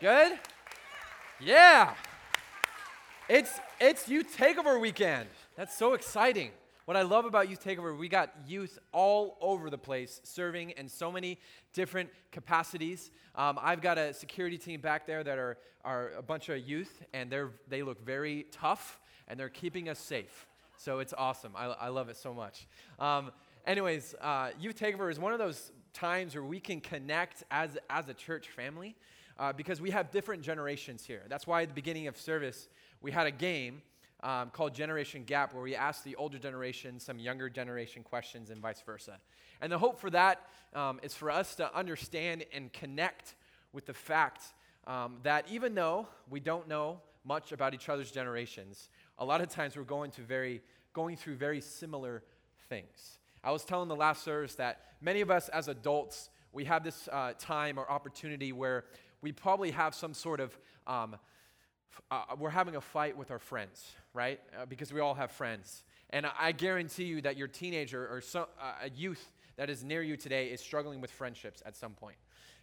[0.00, 0.38] Good?
[1.40, 1.92] Yeah.
[3.28, 5.28] It's it's youth takeover weekend.
[5.56, 6.52] That's so exciting.
[6.86, 10.88] What I love about Youth Takeover, we got youth all over the place serving in
[10.88, 11.38] so many
[11.74, 13.10] different capacities.
[13.34, 17.02] Um, I've got a security team back there that are, are a bunch of youth,
[17.12, 18.98] and they're, they look very tough,
[19.28, 20.46] and they're keeping us safe.
[20.78, 21.52] So it's awesome.
[21.54, 22.66] I, I love it so much.
[22.98, 23.32] Um,
[23.66, 28.08] anyways, uh, Youth Takeover is one of those times where we can connect as, as
[28.08, 28.96] a church family
[29.40, 31.22] uh, because we have different generations here.
[31.28, 32.68] That's why at the beginning of service,
[33.00, 33.80] we had a game
[34.22, 38.60] um, called Generation Gap, where we asked the older generation some younger generation questions and
[38.60, 39.18] vice versa.
[39.62, 40.42] And the hope for that
[40.74, 43.34] um, is for us to understand and connect
[43.72, 44.42] with the fact
[44.86, 49.48] um, that even though we don't know much about each other's generations, a lot of
[49.48, 50.60] times we're going, to very,
[50.92, 52.22] going through very similar
[52.68, 53.18] things.
[53.42, 57.08] I was telling the last service that many of us as adults, we have this
[57.10, 58.84] uh, time or opportunity where
[59.22, 61.16] we probably have some sort of um,
[62.10, 64.40] uh, we're having a fight with our friends, right?
[64.58, 65.82] Uh, because we all have friends.
[66.10, 70.16] And I guarantee you that your teenager or uh, a youth that is near you
[70.16, 72.16] today is struggling with friendships at some point.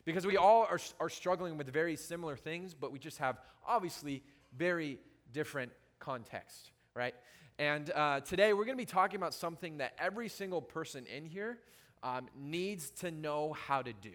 [0.05, 4.23] Because we all are, are struggling with very similar things, but we just have obviously
[4.58, 4.97] very
[5.33, 7.14] different context, right?
[7.59, 11.25] And uh, today we're going to be talking about something that every single person in
[11.25, 11.59] here
[12.03, 14.14] um, needs to know how to do.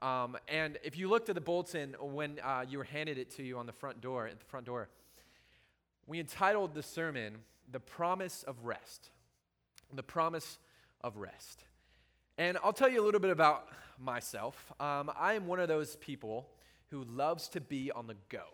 [0.00, 3.42] Um, and if you looked at the bulletin when uh, you were handed it to
[3.42, 4.88] you on the front door, at the front door,
[6.06, 7.38] we entitled the sermon,
[7.70, 9.10] The Promise of Rest.
[9.92, 10.58] The Promise
[11.02, 11.64] of Rest.
[12.38, 13.68] And I'll tell you a little bit about
[13.98, 14.72] myself.
[14.78, 16.48] Um, I am one of those people
[16.90, 18.44] who loves to be on the go.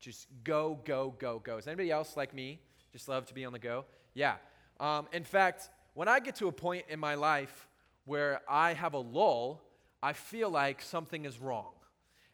[0.00, 1.58] Just go, go, go, go.
[1.58, 2.60] Is anybody else like me
[2.92, 3.84] just love to be on the go?
[4.14, 4.36] Yeah.
[4.80, 7.68] Um, in fact, when I get to a point in my life
[8.04, 9.62] where I have a lull,
[10.02, 11.72] I feel like something is wrong.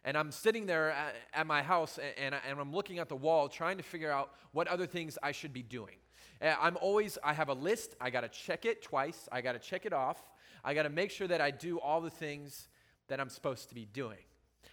[0.05, 3.47] And I'm sitting there at, at my house and, and, I'm looking at the wall
[3.47, 5.95] trying to figure out what other things I should be doing.
[6.41, 9.85] Uh, I'm always, I have a list, I gotta check it twice, I gotta check
[9.85, 10.21] it off,
[10.63, 12.67] I gotta make sure that I do all the things
[13.07, 14.17] that I'm supposed to be doing.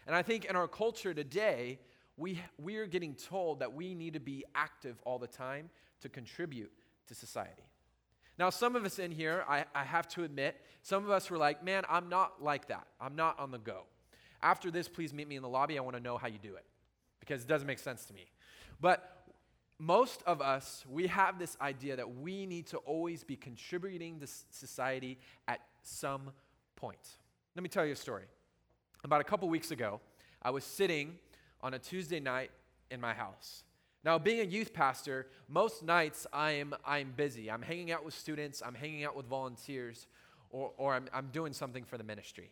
[0.07, 1.79] And I think in our culture today,
[2.17, 5.71] we, we are getting told that we need to be active all the time
[6.01, 6.73] to contribute
[7.07, 7.70] to society.
[8.41, 11.37] Now, some of us in here, I, I have to admit, some of us were
[11.37, 12.87] like, man, I'm not like that.
[12.99, 13.83] I'm not on the go.
[14.43, 15.77] After this, please meet me in the lobby.
[15.77, 16.65] I want to know how you do it
[17.21, 18.31] because it doesn't make sense to me.
[18.81, 19.27] But
[19.79, 24.27] most of us, we have this idea that we need to always be contributing to
[24.49, 26.31] society at some
[26.77, 27.19] point.
[27.55, 28.25] Let me tell you a story.
[29.05, 30.01] About a couple weeks ago,
[30.41, 31.19] I was sitting
[31.61, 32.53] on a Tuesday night
[32.91, 33.65] in my house.
[34.03, 37.51] Now, being a youth pastor, most nights I'm, I'm busy.
[37.51, 40.07] I'm hanging out with students, I'm hanging out with volunteers,
[40.51, 42.51] or, or I'm, I'm doing something for the ministry.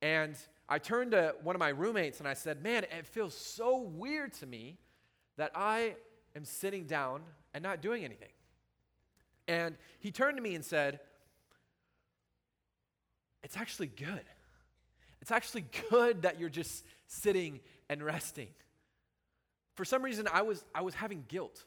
[0.00, 0.36] And
[0.68, 4.32] I turned to one of my roommates and I said, Man, it feels so weird
[4.34, 4.78] to me
[5.36, 5.96] that I
[6.34, 8.28] am sitting down and not doing anything.
[9.46, 11.00] And he turned to me and said,
[13.42, 14.24] It's actually good.
[15.20, 18.48] It's actually good that you're just sitting and resting.
[19.74, 21.64] For some reason, I was, I was having guilt.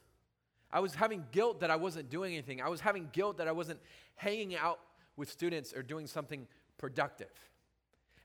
[0.71, 2.61] I was having guilt that I wasn't doing anything.
[2.61, 3.79] I was having guilt that I wasn't
[4.15, 4.79] hanging out
[5.15, 6.47] with students or doing something
[6.77, 7.31] productive.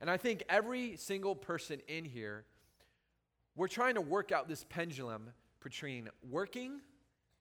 [0.01, 2.45] And I think every single person in here,
[3.57, 5.31] we're trying to work out this pendulum
[5.63, 6.81] between working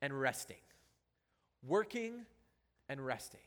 [0.01, 0.57] and resting.
[1.65, 2.25] Working
[2.89, 3.39] and resting.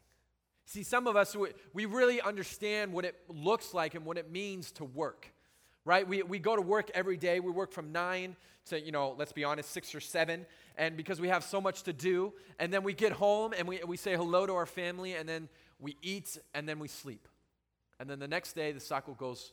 [0.66, 1.36] See, some of us,
[1.72, 5.33] we really understand what it looks like and what it means to work
[5.84, 6.06] right?
[6.06, 7.40] We, we go to work every day.
[7.40, 8.36] We work from nine
[8.66, 10.46] to, you know, let's be honest, six or seven.
[10.76, 13.80] And because we have so much to do, and then we get home and we,
[13.86, 17.28] we say hello to our family, and then we eat, and then we sleep.
[18.00, 19.52] And then the next day, the cycle goes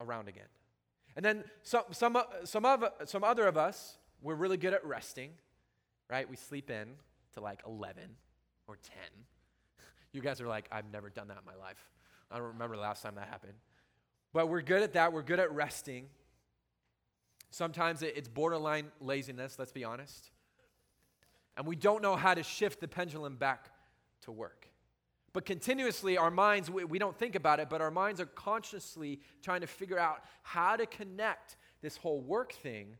[0.00, 0.48] around again.
[1.16, 5.30] And then some, some, some, of, some other of us, we're really good at resting,
[6.10, 6.28] right?
[6.28, 6.88] We sleep in
[7.34, 8.02] to like 11
[8.66, 8.94] or 10.
[10.10, 11.86] You guys are like, I've never done that in my life.
[12.30, 13.52] I don't remember the last time that happened.
[14.38, 15.12] But we're good at that.
[15.12, 16.06] We're good at resting.
[17.50, 20.30] Sometimes it's borderline laziness, let's be honest.
[21.56, 23.68] And we don't know how to shift the pendulum back
[24.20, 24.68] to work.
[25.32, 29.62] But continuously, our minds, we, don't think about it, but our minds are consciously trying
[29.62, 32.94] to figure out how to connect this whole work thing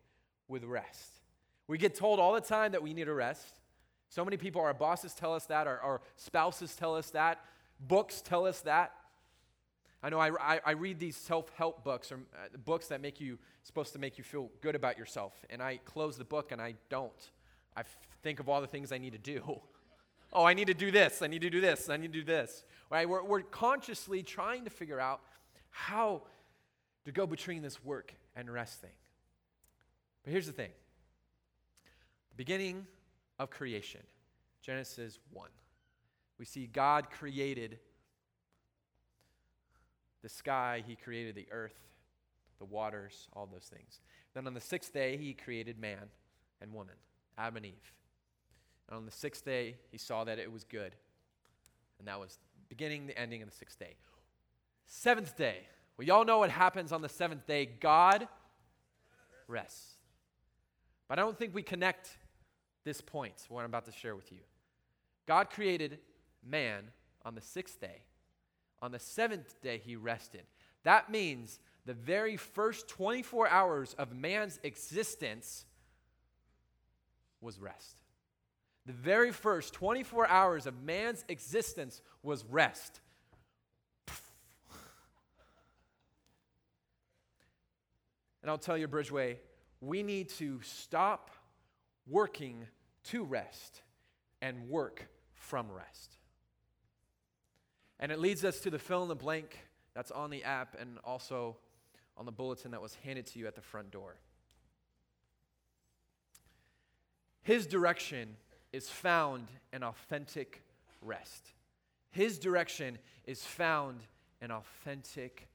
[0.48, 1.20] with rest.
[1.68, 3.60] We get told all the time that we need a rest.
[4.08, 7.38] So many people, our bosses tell us that, our, our spouses tell us that,
[7.78, 8.92] books tell us that.
[10.02, 13.20] I know I, I, I read these self help books or uh, books that make
[13.20, 16.60] you supposed to make you feel good about yourself, and I close the book and
[16.60, 17.30] I don't.
[17.76, 17.82] I
[18.22, 19.60] think of all the things I need to do.
[20.32, 21.22] oh, I need to do this.
[21.22, 21.88] I need to do this.
[21.88, 22.64] I need to do this.
[22.90, 23.08] Right?
[23.08, 25.20] We're, we're consciously trying to figure out
[25.70, 26.22] how
[27.04, 28.90] to go between this work and rest thing.
[30.24, 30.70] But here's the thing
[32.30, 32.86] the beginning
[33.38, 34.02] of creation,
[34.62, 35.48] Genesis 1.
[36.38, 37.78] We see God created
[40.22, 41.76] the sky, He created the earth,
[42.58, 44.00] the waters, all those things.
[44.34, 46.10] Then on the sixth day, He created man
[46.60, 46.94] and woman,
[47.36, 47.92] Adam and Eve.
[48.88, 50.94] And on the sixth day, He saw that it was good.
[51.98, 52.38] And that was
[52.68, 53.96] beginning, the ending of the sixth day.
[54.86, 55.58] Seventh day.
[55.96, 57.66] Well, y'all know what happens on the seventh day.
[57.66, 58.28] God
[59.48, 59.96] rests.
[61.08, 62.10] But I don't think we connect
[62.84, 64.38] this point, what I'm about to share with you.
[65.26, 65.98] God created
[66.46, 66.84] man
[67.24, 68.02] on the sixth day.
[68.80, 70.42] On the seventh day, he rested.
[70.84, 75.64] That means the very first 24 hours of man's existence
[77.40, 77.96] was rest.
[78.86, 83.00] The very first 24 hours of man's existence was rest.
[88.40, 89.36] And I'll tell you, Bridgeway,
[89.80, 91.30] we need to stop
[92.06, 92.66] working
[93.04, 93.82] to rest
[94.40, 96.17] and work from rest.
[98.00, 99.58] And it leads us to the fill in the blank
[99.94, 101.56] that's on the app and also
[102.16, 104.16] on the bulletin that was handed to you at the front door.
[107.42, 108.36] His direction
[108.72, 110.62] is found in authentic
[111.00, 111.52] rest.
[112.10, 114.00] His direction is found
[114.42, 115.48] in authentic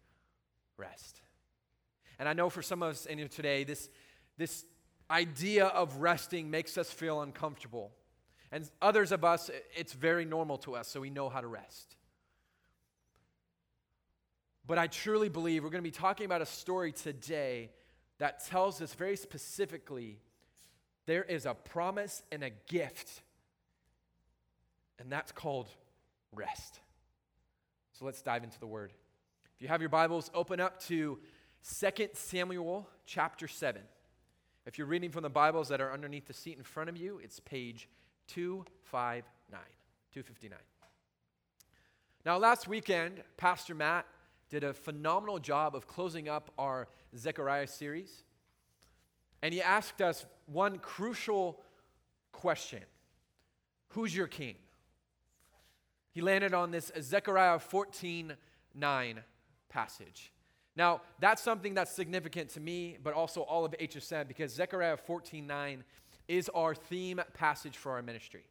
[0.77, 1.21] rest.
[2.19, 3.89] And I know for some of us in here today, this,
[4.37, 4.65] this
[5.09, 7.91] idea of resting makes us feel uncomfortable.
[8.51, 11.95] And others of us, it's very normal to us, so we know how to rest.
[14.65, 17.69] But I truly believe we're going to be talking about a story today
[18.19, 20.19] that tells us very specifically
[21.05, 23.21] there is a promise and a gift,
[24.99, 25.67] and that's called
[26.33, 26.79] rest.
[27.93, 28.93] So let's dive into the word.
[29.55, 31.19] If you have your Bibles, open up to
[31.79, 33.81] 2 Samuel chapter 7.
[34.65, 37.19] If you're reading from the Bibles that are underneath the seat in front of you,
[37.21, 37.89] it's page
[38.27, 39.25] 259.
[40.13, 40.57] 259.
[42.25, 44.05] Now, last weekend, Pastor Matt
[44.53, 48.23] did a phenomenal job of closing up our Zechariah series.
[49.41, 51.59] And he asked us one crucial
[52.31, 52.83] question
[53.89, 54.55] Who's your king?
[56.11, 58.33] He landed on this Zechariah 14
[58.75, 59.23] 9
[59.69, 60.31] passage.
[60.75, 65.83] Now, that's something that's significant to me, but also all of HSM, because Zechariah 14:9
[66.27, 68.45] is our theme passage for our ministry.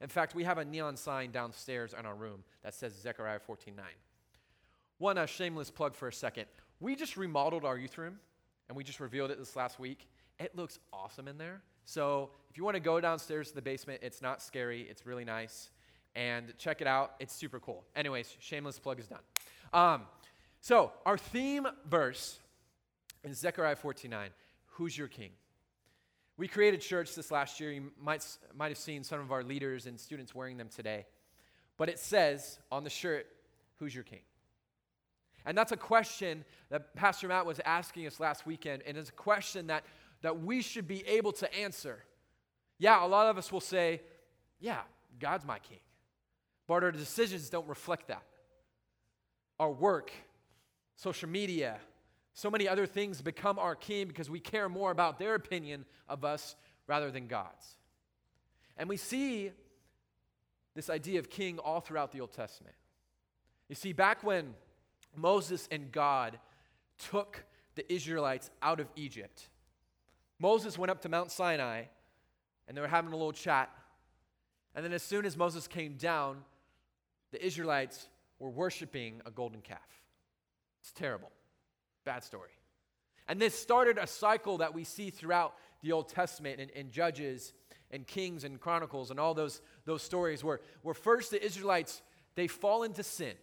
[0.00, 3.84] In fact, we have a neon sign downstairs in our room that says Zechariah 14:9.
[4.98, 6.46] One a shameless plug for a second.
[6.80, 8.18] We just remodeled our youth room,
[8.68, 10.06] and we just revealed it this last week.
[10.38, 11.62] It looks awesome in there.
[11.84, 14.82] So if you want to go downstairs to the basement, it's not scary.
[14.82, 15.70] It's really nice,
[16.14, 17.14] and check it out.
[17.20, 17.84] It's super cool.
[17.94, 19.20] Anyways, shameless plug is done.
[19.72, 20.02] Um,
[20.60, 22.38] so, our theme verse
[23.22, 24.30] in Zechariah 14:9,
[24.66, 25.30] who's your king?
[26.36, 27.70] We created church this last year.
[27.70, 28.26] You might,
[28.56, 31.06] might have seen some of our leaders and students wearing them today.
[31.76, 33.26] But it says on the shirt,
[33.78, 34.22] who's your king?
[35.44, 39.12] And that's a question that Pastor Matt was asking us last weekend, and it's a
[39.12, 39.84] question that,
[40.22, 42.02] that we should be able to answer.
[42.78, 44.00] Yeah, a lot of us will say,
[44.58, 44.80] Yeah,
[45.20, 45.80] God's my king.
[46.66, 48.22] But our decisions don't reflect that.
[49.60, 50.10] Our work,
[50.96, 51.78] social media,
[52.32, 56.24] so many other things become our king because we care more about their opinion of
[56.24, 57.76] us rather than God's.
[58.76, 59.52] And we see
[60.74, 62.74] this idea of king all throughout the Old Testament.
[63.68, 64.54] You see, back when
[65.16, 66.38] Moses and God
[66.98, 67.44] took
[67.74, 69.48] the Israelites out of Egypt,
[70.38, 71.84] Moses went up to Mount Sinai
[72.66, 73.70] and they were having a little chat.
[74.74, 76.38] And then, as soon as Moses came down,
[77.30, 79.78] the Israelites were worshiping a golden calf.
[80.80, 81.30] It's terrible.
[82.04, 82.50] Bad story.
[83.28, 87.52] And this started a cycle that we see throughout the Old Testament in Judges
[87.90, 92.02] and Kings and Chronicles and all those, those stories where, where first the Israelites,
[92.34, 93.34] they fall into sin.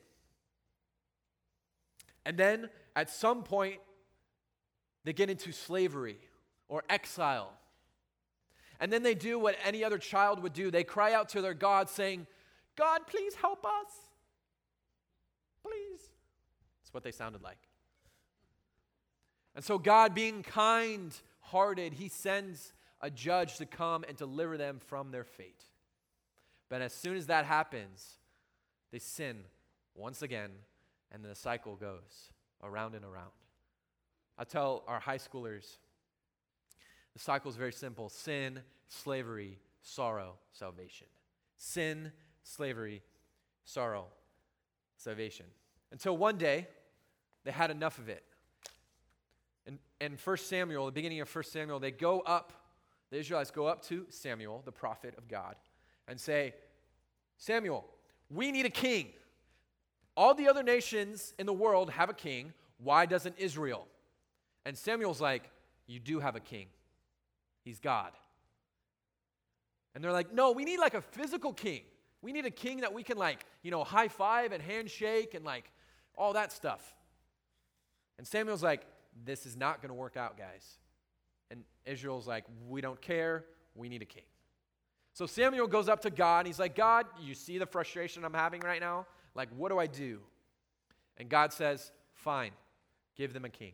[2.25, 3.79] And then at some point,
[5.03, 6.17] they get into slavery
[6.67, 7.53] or exile.
[8.79, 11.53] And then they do what any other child would do they cry out to their
[11.53, 12.27] God, saying,
[12.75, 13.91] God, please help us.
[15.63, 16.01] Please.
[16.81, 17.59] That's what they sounded like.
[19.55, 24.79] And so, God, being kind hearted, He sends a judge to come and deliver them
[24.79, 25.65] from their fate.
[26.69, 28.17] But as soon as that happens,
[28.91, 29.43] they sin
[29.93, 30.51] once again,
[31.11, 32.31] and the cycle goes
[32.63, 33.31] around and around.
[34.37, 35.77] I tell our high schoolers
[37.13, 41.07] the cycle is very simple sin, slavery, sorrow, salvation.
[41.57, 42.11] Sin,
[42.43, 43.01] slavery,
[43.65, 44.05] sorrow,
[44.97, 45.45] salvation.
[45.91, 46.67] Until one day,
[47.43, 48.23] they had enough of it.
[49.67, 52.53] And, in 1 Samuel, the beginning of 1 Samuel, they go up,
[53.09, 55.55] the Israelites go up to Samuel, the prophet of God,
[56.07, 56.53] and say,
[57.37, 57.85] Samuel,
[58.29, 59.09] we need a king.
[60.21, 62.53] All the other nations in the world have a king.
[62.77, 63.87] Why doesn't Israel?
[64.67, 65.49] And Samuel's like,
[65.87, 66.67] You do have a king.
[67.65, 68.11] He's God.
[69.95, 71.81] And they're like, No, we need like a physical king.
[72.21, 75.43] We need a king that we can like, you know, high five and handshake and
[75.43, 75.71] like
[76.15, 76.93] all that stuff.
[78.19, 78.85] And Samuel's like,
[79.25, 80.77] This is not going to work out, guys.
[81.49, 83.45] And Israel's like, We don't care.
[83.73, 84.25] We need a king.
[85.13, 88.35] So Samuel goes up to God and he's like, God, you see the frustration I'm
[88.35, 89.07] having right now?
[89.35, 90.19] Like, what do I do?
[91.17, 92.51] And God says, Fine,
[93.15, 93.73] give them a king.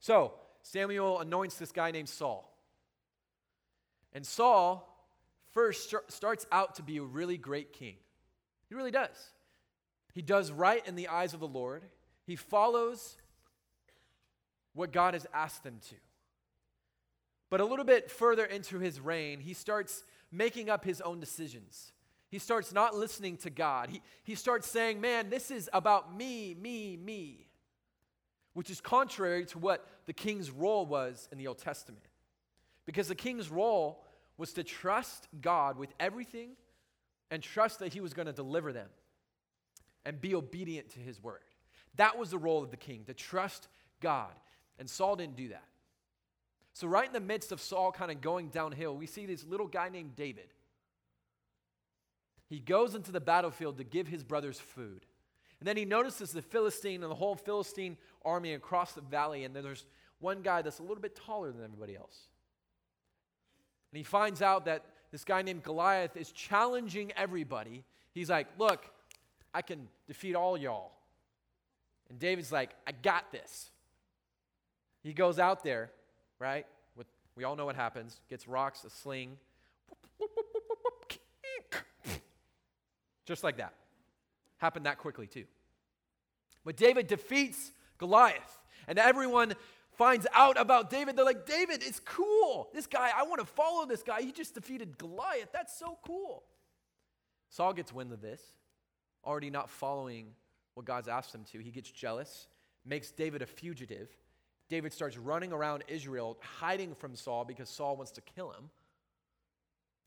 [0.00, 2.48] So Samuel anoints this guy named Saul.
[4.12, 4.88] And Saul
[5.52, 7.96] first starts out to be a really great king.
[8.68, 9.30] He really does.
[10.14, 11.84] He does right in the eyes of the Lord,
[12.26, 13.16] he follows
[14.74, 15.96] what God has asked him to.
[17.50, 21.92] But a little bit further into his reign, he starts making up his own decisions.
[22.32, 23.90] He starts not listening to God.
[23.90, 27.46] He, he starts saying, Man, this is about me, me, me,
[28.54, 32.02] which is contrary to what the king's role was in the Old Testament.
[32.86, 34.02] Because the king's role
[34.38, 36.52] was to trust God with everything
[37.30, 38.88] and trust that he was going to deliver them
[40.06, 41.44] and be obedient to his word.
[41.96, 43.68] That was the role of the king, to trust
[44.00, 44.32] God.
[44.78, 45.64] And Saul didn't do that.
[46.72, 49.66] So, right in the midst of Saul kind of going downhill, we see this little
[49.66, 50.48] guy named David.
[52.52, 55.06] He goes into the battlefield to give his brothers food.
[55.58, 59.54] And then he notices the Philistine and the whole Philistine army across the valley, and
[59.54, 59.86] then there's
[60.18, 62.28] one guy that's a little bit taller than everybody else.
[63.90, 67.84] And he finds out that this guy named Goliath is challenging everybody.
[68.12, 68.84] He's like, Look,
[69.54, 70.92] I can defeat all y'all.
[72.10, 73.70] And David's like, I got this.
[75.02, 75.90] He goes out there
[76.42, 76.66] right?
[76.96, 77.06] With,
[77.36, 78.20] we all know what happens.
[78.28, 79.38] Gets rocks, a sling.
[83.24, 83.74] Just like that.
[84.58, 85.44] Happened that quickly, too.
[86.64, 89.54] But David defeats Goliath, and everyone
[89.92, 91.16] finds out about David.
[91.16, 92.70] They're like, David, it's cool.
[92.72, 94.22] This guy, I want to follow this guy.
[94.22, 95.48] He just defeated Goliath.
[95.52, 96.44] That's so cool.
[97.48, 98.40] Saul gets wind of this,
[99.24, 100.28] already not following
[100.74, 101.58] what God's asked him to.
[101.58, 102.46] He gets jealous,
[102.84, 104.08] makes David a fugitive,
[104.72, 108.70] David starts running around Israel, hiding from Saul because Saul wants to kill him.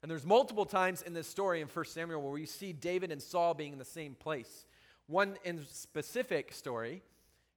[0.05, 3.19] And there's multiple times in this story in 1 Samuel where you see David and
[3.19, 4.67] Saul being in the same place.
[5.07, 7.01] One in specific story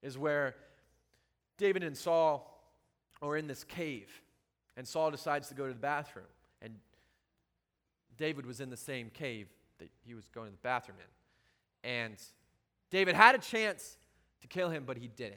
[0.01, 0.55] is where
[1.59, 2.59] David and Saul
[3.21, 4.09] are in this cave,
[4.79, 6.25] and Saul decides to go to the bathroom.
[6.63, 6.77] And
[8.17, 10.97] David was in the same cave that he was going to the bathroom
[11.85, 11.91] in.
[11.91, 12.17] And
[12.91, 13.99] David had a chance
[14.41, 15.37] to kill him, but he didn't.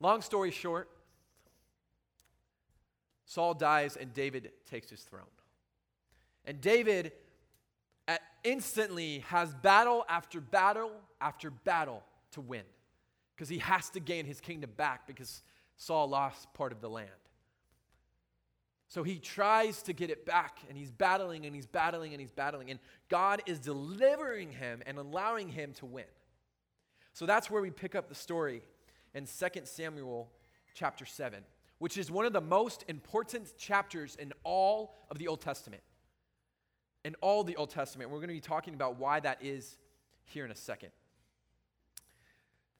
[0.00, 0.90] Long story short,
[3.24, 5.24] Saul dies and David takes his throne.
[6.44, 7.12] And David
[8.06, 12.64] at instantly has battle after battle after battle to win
[13.34, 15.42] because he has to gain his kingdom back because
[15.76, 17.10] Saul lost part of the land.
[18.88, 22.30] So he tries to get it back and he's battling and he's battling and he's
[22.30, 22.70] battling.
[22.70, 26.04] And God is delivering him and allowing him to win.
[27.12, 28.62] So that's where we pick up the story
[29.14, 30.30] in 2 Samuel
[30.74, 31.40] chapter 7,
[31.78, 35.82] which is one of the most important chapters in all of the Old Testament.
[37.04, 38.10] In all the Old Testament.
[38.10, 39.76] We're going to be talking about why that is
[40.24, 40.90] here in a second.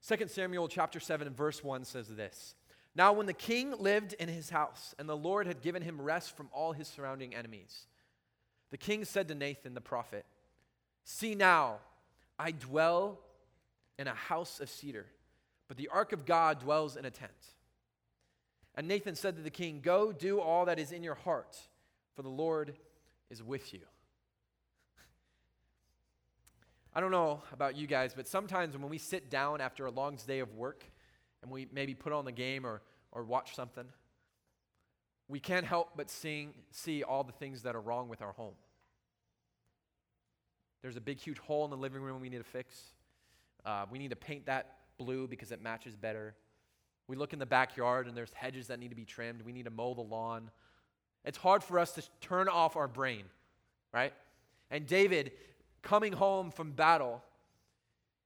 [0.06, 2.54] 2 Samuel chapter 7 verse 1 says this.
[2.94, 6.36] Now when the king lived in his house and the Lord had given him rest
[6.36, 7.86] from all his surrounding enemies,
[8.70, 10.24] the king said to Nathan the prophet,
[11.04, 11.80] "See now,
[12.38, 13.18] I dwell
[13.98, 15.06] in a house of cedar,
[15.68, 17.32] but the ark of God dwells in a tent.
[18.74, 21.56] And Nathan said to the king, Go do all that is in your heart,
[22.14, 22.74] for the Lord
[23.30, 23.80] is with you.
[26.94, 30.16] I don't know about you guys, but sometimes when we sit down after a long
[30.26, 30.84] day of work
[31.42, 33.86] and we maybe put on the game or, or watch something,
[35.26, 38.54] we can't help but seeing, see all the things that are wrong with our home.
[40.82, 42.92] There's a big, huge hole in the living room we need to fix.
[43.64, 46.34] Uh, we need to paint that blue because it matches better.
[47.08, 49.42] We look in the backyard and there's hedges that need to be trimmed.
[49.42, 50.50] We need to mow the lawn.
[51.24, 53.24] It's hard for us to turn off our brain,
[53.92, 54.12] right?
[54.70, 55.32] And David,
[55.84, 57.22] coming home from battle,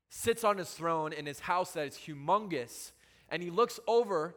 [0.09, 2.93] sits on his throne in his house that is humongous,
[3.29, 4.35] and he looks over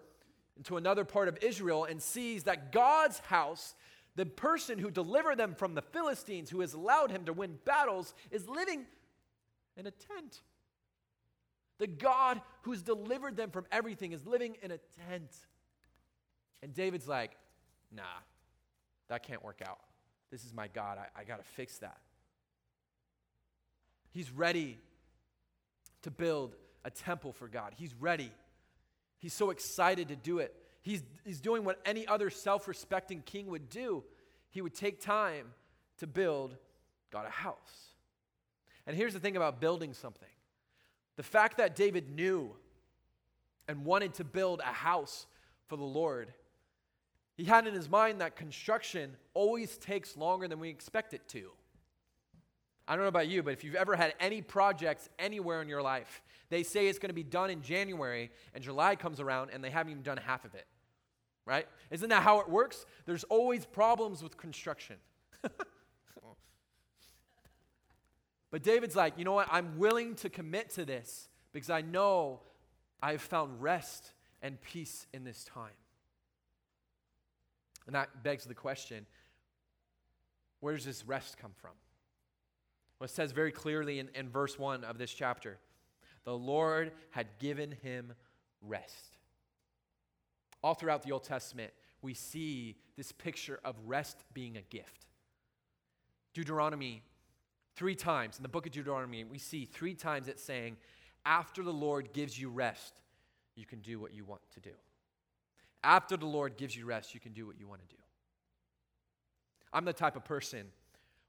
[0.58, 3.74] into another part of Israel and sees that God's house,
[4.16, 8.14] the person who delivered them from the Philistines, who has allowed him to win battles,
[8.32, 8.86] is living
[9.78, 10.42] in a tent.
[11.80, 14.78] The God who's delivered them from everything is living in a
[15.10, 15.32] tent.
[16.62, 17.32] And David's like,
[17.96, 18.04] nah,
[19.08, 19.80] that can't work out.
[20.32, 20.98] This is my God.
[21.00, 21.98] I, I got to fix that.
[24.12, 24.78] He's ready
[26.04, 27.74] to build a temple for God.
[27.76, 28.32] He's ready.
[29.20, 30.56] He's so excited to do it.
[30.82, 34.04] He's, he's doing what any other self respecting king would do.
[34.50, 35.54] He would take time
[36.00, 36.58] to build
[37.12, 37.56] God a house.
[38.88, 40.28] And here's the thing about building something
[41.18, 42.52] the fact that David knew
[43.68, 45.28] and wanted to build a house
[45.68, 46.34] for the Lord,
[47.36, 51.52] he had in his mind that construction always takes longer than we expect it to.
[52.92, 55.82] I don't know about you, but if you've ever had any projects anywhere in your
[55.82, 59.64] life, they say it's going to be done in January, and July comes around and
[59.64, 60.66] they haven't even done half of it.
[61.46, 61.70] Right?
[61.90, 62.86] Isn't that how it works?
[63.06, 64.98] There's always problems with construction.
[68.52, 69.48] but David's like, you know what?
[69.50, 72.42] I'm willing to commit to this because I know
[73.02, 75.72] I've found rest and peace in this time.
[77.86, 79.06] And that begs the question
[80.60, 81.72] where does this rest come from?
[83.02, 85.58] Well, it says very clearly in, in verse 1 of this chapter
[86.24, 88.14] the Lord had given him
[88.62, 89.18] rest.
[90.62, 95.08] All throughout the Old Testament, we see this picture of rest being a gift.
[96.36, 97.02] Deuteronomy,
[97.76, 100.78] three times, in the book of Deuteronomy, we see three times it saying,
[101.26, 103.02] After the Lord gives you rest,
[103.56, 104.76] you can do what you want to do.
[105.84, 108.02] After the Lord gives you rest, you can do what you want to do.
[109.74, 110.68] I'm the type of person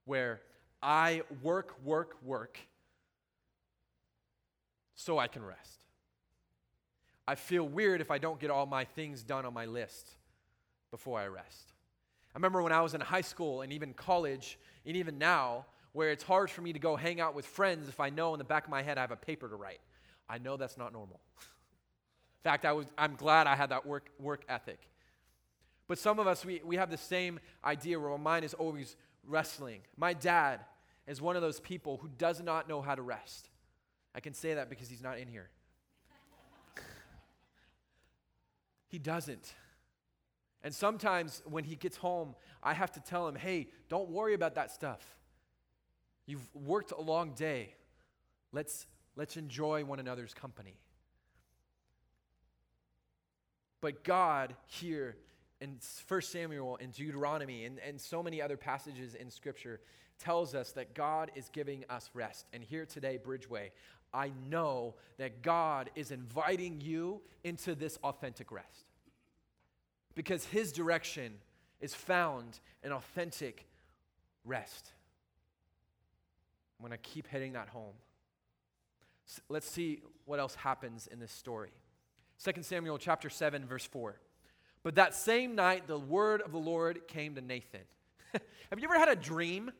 [0.05, 0.43] where
[0.83, 2.59] I work, work, work
[4.95, 5.81] so I can rest.
[7.27, 10.09] I feel weird if I don't get all my things done on my list
[10.91, 11.73] before I rest.
[12.35, 16.11] I remember when I was in high school and even college, and even now, where
[16.11, 18.45] it's hard for me to go hang out with friends if I know in the
[18.45, 19.81] back of my head I have a paper to write.
[20.29, 21.21] I know that's not normal.
[21.39, 24.81] in fact, I was, I'm glad I had that work, work ethic.
[25.87, 28.97] But some of us, we, we have the same idea where our mind is always
[29.27, 29.81] wrestling.
[29.97, 30.61] My dad
[31.07, 33.51] is one of those people who does not know how to rest.
[34.15, 35.51] I can say that because he's not in here.
[38.89, 39.55] he doesn't.
[40.63, 44.55] And sometimes when he gets home, I have to tell him, hey, don't worry about
[44.55, 45.01] that stuff.
[46.27, 47.75] You've worked a long day.
[48.53, 48.87] Let's,
[49.17, 50.79] let's enjoy one another's company.
[53.81, 55.17] But God here
[55.61, 59.81] in 1 Samuel and Deuteronomy and, and so many other passages in Scripture
[60.19, 62.47] tells us that God is giving us rest.
[62.53, 63.71] And here today, Bridgeway,
[64.15, 68.85] I know that God is inviting you into this authentic rest.
[70.15, 71.35] Because His direction
[71.81, 73.67] is found in authentic
[74.45, 74.93] rest.
[76.79, 77.95] I'm going to keep hitting that home.
[79.49, 81.71] let's see what else happens in this story.
[82.43, 84.17] 2 Samuel chapter 7 verse 4.
[84.83, 87.83] But that same night the word of the Lord came to Nathan.
[88.71, 89.71] Have you ever had a dream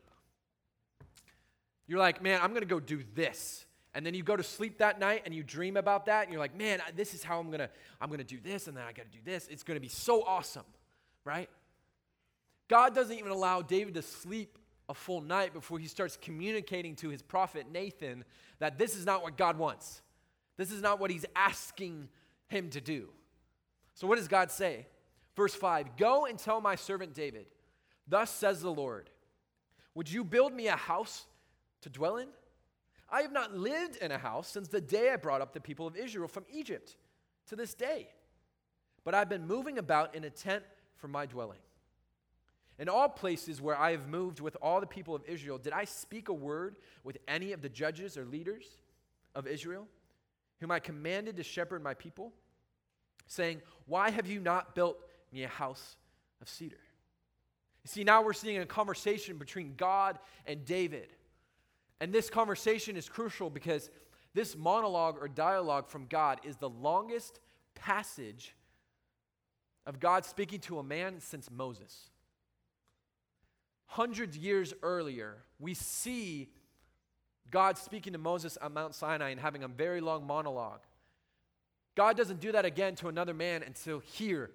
[1.87, 3.67] you're like, man, I'm going to go do this.
[3.95, 6.41] And then you go to sleep that night and you dream about that and you're
[6.41, 7.69] like, man, this is how I'm going to
[8.01, 9.49] I'm going to do this and then I got to do this.
[9.49, 10.65] It's going to be so awesome,
[11.25, 11.51] right?
[12.69, 17.11] God doesn't even allow David to sleep a full night before he starts communicating to
[17.11, 18.25] his prophet Nathan
[18.61, 20.01] that this is not what God wants.
[20.57, 22.09] This is not what he's asking
[22.49, 23.09] him to do.
[23.95, 24.87] So what does God say?
[25.37, 27.47] Verse 5, "Go and tell my servant David,
[28.07, 29.11] thus says the Lord,
[29.95, 31.27] would you build me a house
[31.83, 32.29] to dwell in?
[33.11, 35.87] I have not lived in a house since the day I brought up the people
[35.87, 36.97] of Israel from Egypt
[37.49, 38.09] to this day.
[39.05, 40.65] But I've been moving about in a tent
[40.97, 41.59] for my dwelling.
[42.79, 45.85] In all places where I have moved with all the people of Israel, did I
[45.85, 48.65] speak a word with any of the judges or leaders
[49.35, 49.87] of Israel,
[50.61, 52.33] whom I commanded to shepherd my people,
[53.27, 54.99] saying, Why have you not built
[55.33, 55.97] me a house
[56.41, 56.79] of cedar?
[57.85, 61.09] You see, now we're seeing a conversation between God and David.
[62.03, 63.89] And this conversation is crucial because
[64.35, 67.39] this monologue or dialogue from God is the longest
[67.77, 68.57] passage
[69.87, 72.11] of God speaking to a man since Moses.
[73.87, 76.49] Hundreds years earlier, we see
[77.53, 80.81] God speaking to Moses on Mount Sinai and having a very long monologue.
[81.95, 84.51] God doesn't do that again to another man until here,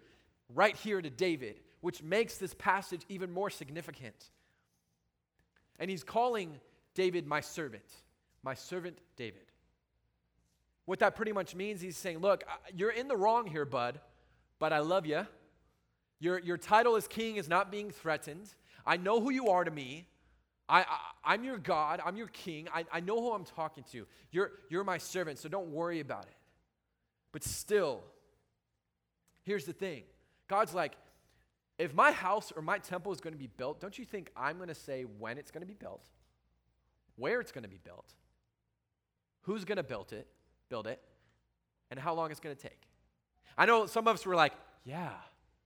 [0.54, 4.32] right here to David, which makes this passage even more significant.
[5.80, 6.60] And he's calling
[6.98, 7.86] David, my servant,
[8.42, 9.44] my servant David.
[10.86, 12.44] What that pretty much means, he's saying, Look,
[12.76, 14.00] you're in the wrong here, bud,
[14.58, 15.28] but I love you.
[16.20, 18.50] Your, your title as king is not being threatened.
[18.84, 20.08] I know who you are to me.
[20.68, 20.86] I,
[21.24, 22.02] I, am your God.
[22.04, 22.68] I'm your king.
[22.74, 24.08] I, I know who I'm talking to.
[24.32, 26.36] You're, you're my servant, so don't worry about it.
[27.32, 28.02] But still,
[29.44, 30.02] here's the thing
[30.48, 30.94] God's like,
[31.78, 34.58] if my house or my temple is going to be built, don't you think I'm
[34.58, 36.04] going to say when it's going to be built,
[37.18, 38.14] where it's going to be built,
[39.42, 40.28] who's going to build it,
[40.70, 41.02] build it,
[41.92, 42.82] and how long it's going to take?
[43.58, 44.54] I know some of us were like,
[44.86, 45.12] yeah,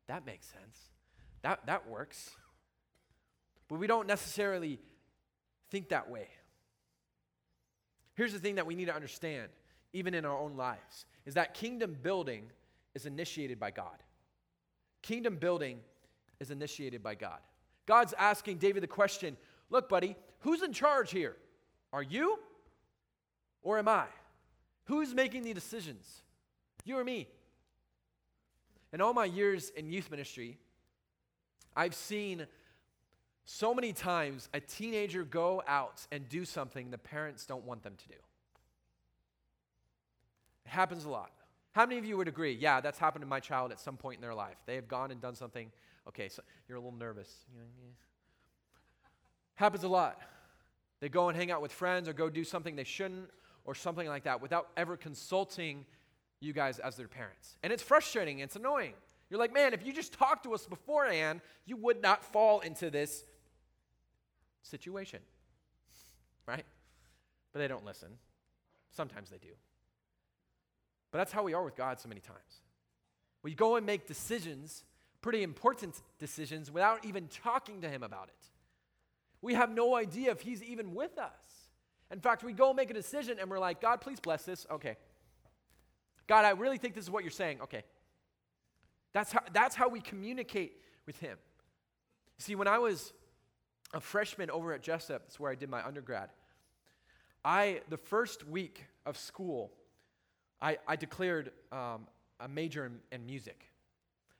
[0.07, 0.79] that makes sense.
[1.41, 2.31] That, that works.
[3.67, 4.79] But we don't necessarily
[5.69, 6.27] think that way.
[8.15, 9.49] Here's the thing that we need to understand,
[9.93, 12.51] even in our own lives, is that kingdom building
[12.93, 14.03] is initiated by God.
[15.01, 15.79] Kingdom building
[16.39, 17.39] is initiated by God.
[17.85, 19.37] God's asking David the question
[19.71, 21.35] Look, buddy, who's in charge here?
[21.91, 22.37] Are you
[23.63, 24.05] or am I?
[24.85, 26.21] Who's making the decisions?
[26.83, 27.27] You or me?
[28.93, 30.57] In all my years in youth ministry,
[31.75, 32.45] I've seen
[33.45, 37.95] so many times a teenager go out and do something the parents don't want them
[37.95, 38.15] to do.
[40.65, 41.31] It happens a lot.
[41.71, 42.57] How many of you would agree?
[42.59, 44.57] Yeah, that's happened to my child at some point in their life.
[44.65, 45.71] They have gone and done something.
[46.07, 47.33] Okay, so you're a little nervous.
[49.61, 50.19] Happens a lot.
[51.01, 53.29] They go and hang out with friends or go do something they shouldn't
[53.63, 55.85] or something like that without ever consulting
[56.39, 57.59] you guys as their parents.
[57.61, 58.93] And it's frustrating, it's annoying.
[59.29, 62.89] You're like, man, if you just talked to us beforehand, you would not fall into
[62.89, 63.23] this
[64.63, 65.19] situation.
[66.47, 66.65] Right?
[67.53, 68.09] But they don't listen.
[68.89, 69.53] Sometimes they do.
[71.11, 72.63] But that's how we are with God so many times.
[73.43, 74.85] We go and make decisions,
[75.21, 78.50] pretty important decisions, without even talking to Him about it.
[79.41, 81.69] We have no idea if He's even with us.
[82.11, 84.65] In fact, we go make a decision and we're like, God, please bless this.
[84.69, 84.97] Okay.
[86.27, 87.61] God, I really think this is what you're saying.
[87.61, 87.83] Okay.
[89.13, 90.73] That's how, that's how we communicate
[91.05, 91.37] with Him.
[92.37, 93.13] See, when I was
[93.93, 96.29] a freshman over at Jessup, that's where I did my undergrad,
[97.43, 99.71] I, the first week of school,
[100.61, 102.07] I, I declared um,
[102.39, 103.65] a major in, in, music.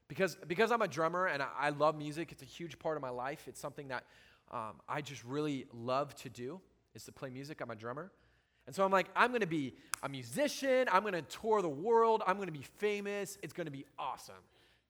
[0.08, 3.02] Because, because I'm a drummer and I, I, love music, it's a huge part of
[3.02, 3.48] my life.
[3.48, 4.04] It's something that
[4.52, 6.60] um, I just really love to do,
[6.94, 7.62] is to play music.
[7.62, 8.12] I'm a drummer.
[8.68, 10.88] And so I'm like, I'm going to be a musician.
[10.92, 12.22] I'm going to tour the world.
[12.28, 13.38] I'm going to be famous.
[13.42, 14.36] It's going to be awesome.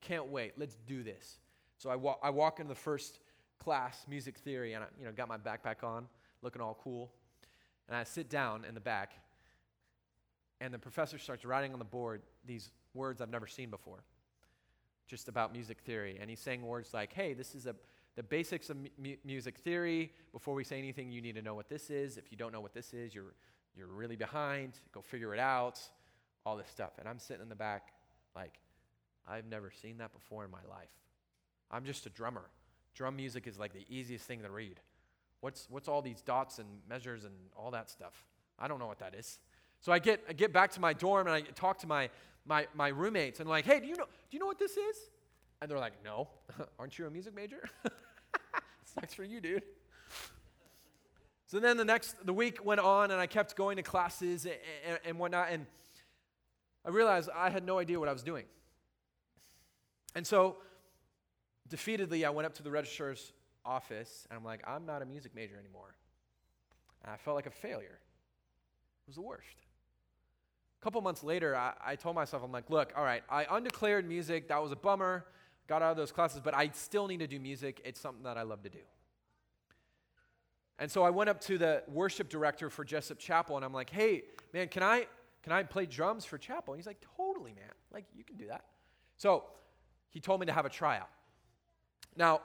[0.02, 0.54] Can't wait.
[0.58, 1.40] Let's do this.
[1.78, 3.20] So I, wa- I walk into the first
[3.60, 6.08] class, music theory, and I you know, got my backpack on,
[6.42, 7.12] looking all cool.
[7.88, 9.14] And I sit down in the back,
[10.60, 14.04] and the professor starts writing on the board these words I've never seen before,
[15.08, 16.18] just about music theory.
[16.20, 17.76] And he's saying words like, hey, this is a,
[18.16, 20.12] the basics of mu- music theory.
[20.32, 22.18] Before we say anything, you need to know what this is.
[22.18, 23.34] If you don't know what this is, you're,
[23.76, 24.74] you're really behind.
[24.94, 25.80] Go figure it out,
[26.46, 26.92] all this stuff.
[27.00, 27.94] And I'm sitting in the back,
[28.36, 28.54] like,
[29.28, 30.90] I've never seen that before in my life.
[31.70, 32.44] I'm just a drummer.
[32.96, 34.80] Drum music is like the easiest thing to read.
[35.40, 38.26] What's, what's all these dots and measures and all that stuff?
[38.60, 39.40] I don't know what that is.
[39.80, 42.10] So I get, I get back to my dorm and I talk to my,
[42.46, 44.98] my, my roommates and like, hey, do you, know, do you know what this is?
[45.62, 46.28] And they're like, no.
[46.80, 47.70] Aren't you a music major?
[48.86, 49.64] Sucks for you, dude.
[51.46, 54.56] So then the next, the week went on and I kept going to classes and,
[54.88, 55.50] and, and whatnot.
[55.52, 55.66] And
[56.86, 58.46] I realized I had no idea what I was doing.
[60.16, 60.58] And so,
[61.70, 63.32] defeatedly, I went up to the registrar's
[63.66, 65.96] office and I'm like, I'm not a music major anymore.
[67.04, 68.00] And I felt like a failure.
[69.04, 69.58] It was the worst.
[70.80, 74.08] A couple months later, I, I told myself, I'm like, look, all right, I undeclared
[74.08, 74.48] music.
[74.48, 75.26] That was a bummer.
[75.72, 77.80] Got out of those classes, but I still need to do music.
[77.86, 78.82] It's something that I love to do.
[80.78, 83.90] And so I went up to the worship director for Jessup Chapel and I'm like,
[83.90, 85.08] hey, man, can I
[85.44, 86.74] can I play drums for chapel?
[86.74, 87.72] And he's like, totally, man.
[87.90, 88.66] Like, you can do that.
[89.16, 89.46] So
[90.10, 91.08] he told me to have a tryout.
[92.18, 92.42] Now,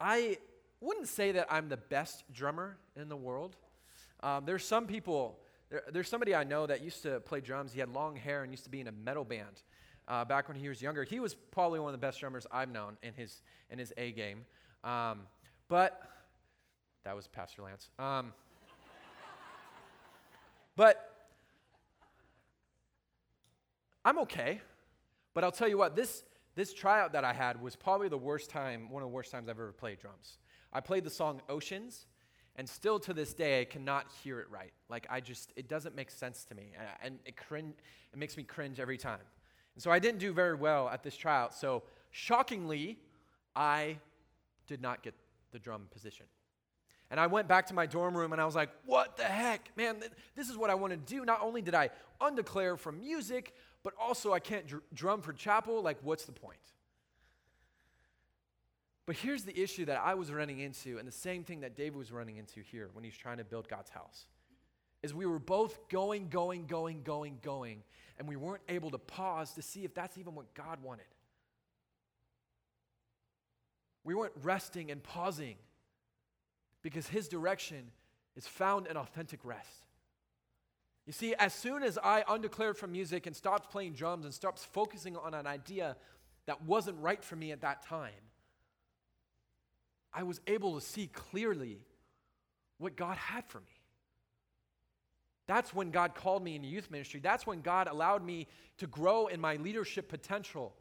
[0.00, 0.38] I
[0.80, 3.54] wouldn't say that I'm the best drummer in the world.
[4.22, 7.74] Um, there's some people, there, there's somebody I know that used to play drums.
[7.74, 9.62] He had long hair and used to be in a metal band
[10.12, 11.04] uh, back when he was younger.
[11.04, 14.12] He was probably one of the best drummers I've known in his, in his A
[14.12, 14.44] game.
[14.84, 15.20] Um,
[15.68, 16.02] but
[17.04, 17.88] that was Pastor Lance.
[17.98, 18.34] Um,
[20.76, 21.30] but
[24.04, 24.60] I'm okay.
[25.32, 26.24] But I'll tell you what, this,
[26.56, 29.48] this tryout that I had was probably the worst time, one of the worst times
[29.48, 30.36] I've ever played drums.
[30.74, 32.04] I played the song Oceans,
[32.56, 34.74] and still to this day, I cannot hear it right.
[34.90, 36.72] Like, I just, it doesn't make sense to me.
[37.02, 37.76] And it, cringe,
[38.12, 39.20] it makes me cringe every time.
[39.74, 41.54] And so I didn't do very well at this tryout.
[41.54, 42.98] So, shockingly,
[43.56, 43.98] I
[44.66, 45.14] did not get
[45.50, 46.26] the drum position.
[47.10, 49.70] And I went back to my dorm room and I was like, what the heck?
[49.76, 51.26] Man, th- this is what I want to do.
[51.26, 51.90] Not only did I
[52.22, 55.82] undeclare from music, but also I can't dr- drum for chapel.
[55.82, 56.56] Like, what's the point?
[59.04, 61.96] But here's the issue that I was running into, and the same thing that David
[61.96, 64.26] was running into here when he's trying to build God's house.
[65.02, 67.82] Is we were both going, going, going, going, going,
[68.18, 71.06] and we weren't able to pause to see if that's even what God wanted.
[74.04, 75.56] We weren't resting and pausing
[76.82, 77.90] because His direction
[78.36, 79.86] is found in authentic rest.
[81.06, 84.60] You see, as soon as I undeclared from music and stopped playing drums and stopped
[84.60, 85.96] focusing on an idea
[86.46, 88.12] that wasn't right for me at that time,
[90.14, 91.80] I was able to see clearly
[92.78, 93.81] what God had for me.
[95.46, 97.20] That's when God called me in youth ministry.
[97.20, 98.46] That's when God allowed me
[98.78, 100.72] to grow in my leadership potential.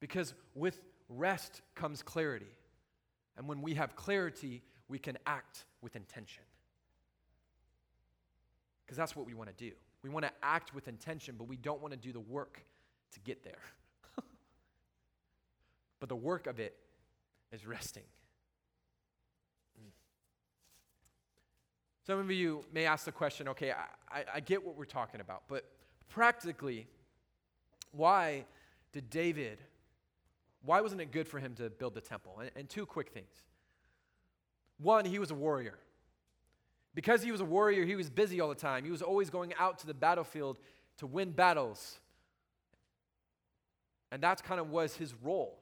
[0.00, 2.54] Because with rest comes clarity.
[3.36, 6.42] And when we have clarity, we can act with intention.
[8.84, 9.72] Because that's what we want to do.
[10.02, 12.64] We want to act with intention, but we don't want to do the work
[13.12, 13.60] to get there.
[16.00, 16.76] but the work of it
[17.52, 18.02] is resting.
[22.10, 23.70] Some of you may ask the question okay,
[24.10, 25.64] I, I, get what we're talking about, but
[26.08, 26.88] practically,
[27.92, 28.46] why
[28.92, 29.60] did David,
[30.64, 32.40] why wasn't it good for him to build the temple?
[32.40, 33.30] And, and two quick things.
[34.78, 35.78] One, he was a warrior.
[36.96, 38.84] Because he was a warrior, he was busy all the time.
[38.84, 40.58] He was always going out to the battlefield
[40.96, 42.00] to win battles.
[44.10, 45.60] And that's kind of was his role.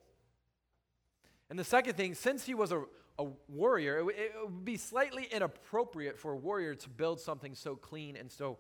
[1.51, 2.85] And the second thing, since he was a,
[3.19, 7.75] a warrior, it, it would be slightly inappropriate for a warrior to build something so
[7.75, 8.59] clean and so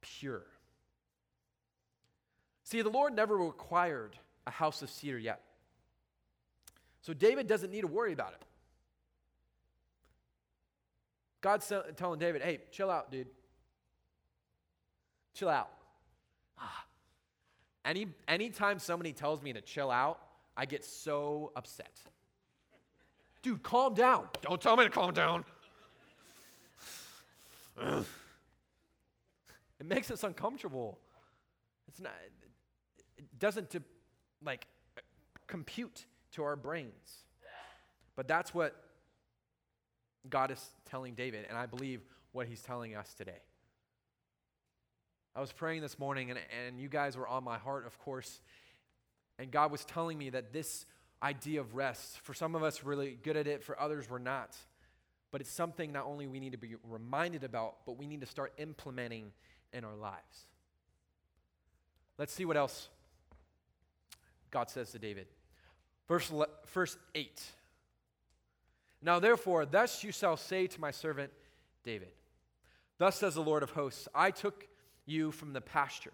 [0.00, 0.44] pure.
[2.64, 5.40] See, the Lord never required a house of cedar yet.
[7.00, 8.42] So David doesn't need to worry about it.
[11.42, 13.26] God's telling David, hey, chill out, dude.
[15.34, 15.68] Chill out.
[16.58, 16.84] Ah.
[17.84, 20.18] Any, anytime somebody tells me to chill out,
[20.56, 22.00] I get so upset.
[23.44, 24.26] Dude, calm down.
[24.40, 25.44] Don't tell me to calm down.
[27.78, 28.06] it
[29.84, 30.98] makes us uncomfortable.
[31.86, 32.14] It's not,
[33.18, 33.82] it doesn't to,
[34.42, 34.66] like
[35.46, 37.24] compute to our brains.
[38.16, 38.74] But that's what
[40.30, 42.00] God is telling David, and I believe
[42.32, 43.42] what he's telling us today.
[45.36, 48.40] I was praying this morning, and, and you guys were on my heart, of course.
[49.38, 50.86] And God was telling me that this
[51.24, 54.54] idea of rest, for some of us, really good at it, for others, we're not.
[55.30, 58.26] But it's something not only we need to be reminded about, but we need to
[58.26, 59.32] start implementing
[59.72, 60.46] in our lives.
[62.18, 62.88] Let's see what else
[64.50, 65.26] God says to David.
[66.06, 66.30] Verse,
[66.72, 67.42] verse 8.
[69.02, 71.32] Now, therefore, thus you shall say to my servant
[71.82, 72.12] David,
[72.98, 74.68] Thus says the Lord of hosts, I took
[75.06, 76.12] you from the pasture,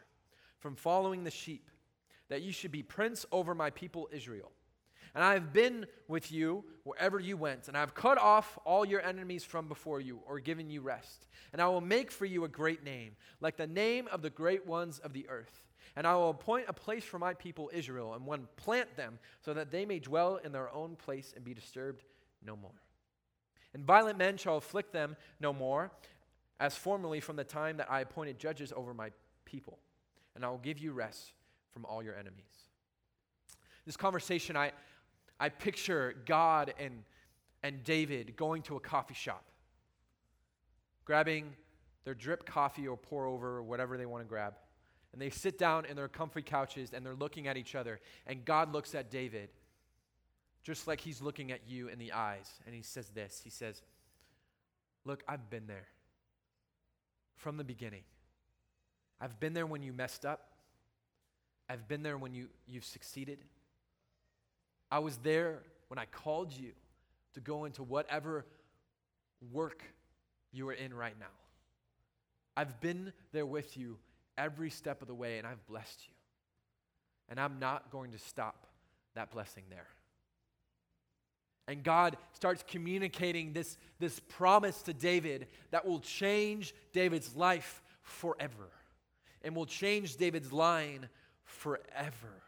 [0.61, 1.69] from following the sheep,
[2.29, 4.51] that you should be prince over my people Israel.
[5.15, 8.85] And I have been with you wherever you went, and I have cut off all
[8.85, 11.27] your enemies from before you, or given you rest.
[11.53, 14.67] And I will make for you a great name, like the name of the great
[14.67, 15.65] ones of the earth.
[15.97, 19.53] And I will appoint a place for my people Israel, and one plant them, so
[19.55, 22.05] that they may dwell in their own place and be disturbed
[22.45, 22.71] no more.
[23.75, 25.91] And violent men shall afflict them no more,
[26.61, 29.11] as formerly from the time that I appointed judges over my
[29.45, 29.79] people.
[30.35, 31.33] And I will give you rest
[31.73, 32.45] from all your enemies.
[33.87, 34.73] This conversation, I,
[35.41, 37.03] I picture God and,
[37.63, 39.43] and David going to a coffee shop,
[41.07, 41.57] grabbing
[42.05, 44.55] their drip coffee or pour over or whatever they want to grab.
[45.13, 47.99] And they sit down in their comfy couches and they're looking at each other.
[48.27, 49.49] And God looks at David
[50.63, 52.49] just like he's looking at you in the eyes.
[52.67, 53.83] And he says this He says,
[55.05, 55.89] Look, I've been there
[57.37, 58.03] from the beginning.
[59.21, 60.53] I've been there when you messed up.
[61.69, 63.39] I've been there when you, you've succeeded.
[64.91, 66.73] I was there when I called you
[67.35, 68.45] to go into whatever
[69.53, 69.83] work
[70.53, 71.27] you are in right now.
[72.57, 73.99] I've been there with you
[74.37, 76.15] every step of the way, and I've blessed you.
[77.29, 78.67] And I'm not going to stop
[79.15, 79.87] that blessing there.
[81.69, 88.71] And God starts communicating this, this promise to David that will change David's life forever
[89.43, 91.09] and will change David's line
[91.45, 92.43] forever.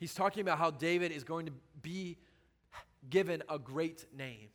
[0.00, 2.18] He's talking about how David is going to be
[3.08, 4.48] given a great name,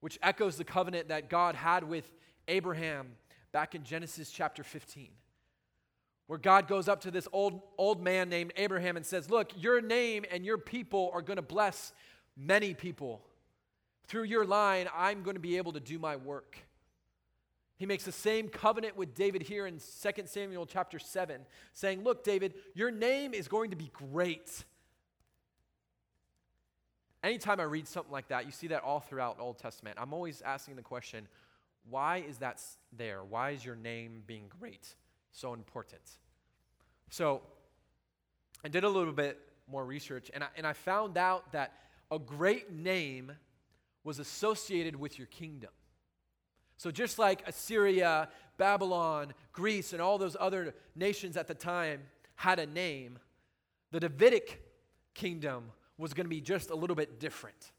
[0.00, 2.12] which echoes the covenant that God had with
[2.46, 3.12] Abraham
[3.52, 5.08] back in Genesis chapter 15
[6.26, 9.80] where God goes up to this old, old man named Abraham and says, Look, your
[9.80, 11.92] name and your people are going to bless
[12.36, 13.22] many people.
[14.06, 16.58] Through your line, I'm going to be able to do my work.
[17.76, 21.40] He makes the same covenant with David here in 2 Samuel chapter 7,
[21.72, 24.64] saying, Look, David, your name is going to be great.
[27.24, 29.96] Anytime I read something like that, you see that all throughout Old Testament.
[29.98, 31.26] I'm always asking the question,
[31.88, 32.60] why is that
[32.96, 33.24] there?
[33.24, 34.94] Why is your name being great
[35.32, 36.02] so important?
[37.10, 37.42] So
[38.64, 41.72] I did a little bit more research, and I, and I found out that
[42.10, 43.32] a great name
[44.04, 45.70] was associated with your kingdom.
[46.76, 52.02] So, just like Assyria, Babylon, Greece, and all those other nations at the time
[52.36, 53.18] had a name,
[53.90, 54.62] the Davidic
[55.14, 57.72] kingdom was going to be just a little bit different.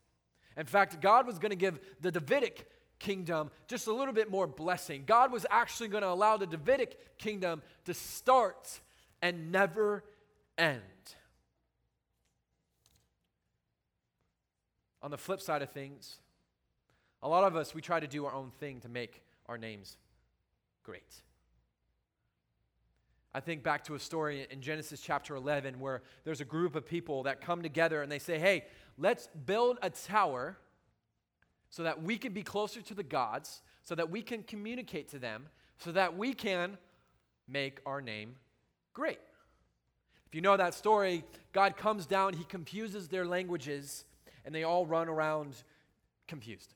[0.58, 4.48] In fact, God was going to give the Davidic kingdom just a little bit more
[4.48, 5.04] blessing.
[5.06, 8.80] God was actually going to allow the Davidic kingdom to start
[9.22, 10.04] and never
[10.58, 10.82] end.
[15.02, 16.18] On the flip side of things,
[17.22, 19.98] a lot of us, we try to do our own thing to make our names
[20.84, 21.22] great.
[23.34, 26.86] I think back to a story in Genesis chapter 11 where there's a group of
[26.86, 28.66] people that come together and they say, hey,
[28.98, 30.56] let's build a tower
[31.70, 35.20] so that we can be closer to the gods, so that we can communicate to
[35.20, 35.48] them,
[35.80, 36.78] so that we can
[37.48, 38.36] make our name
[38.94, 39.20] great.
[40.28, 44.06] If you know that story, God comes down, He confuses their languages,
[44.46, 45.56] and they all run around
[46.28, 46.75] confused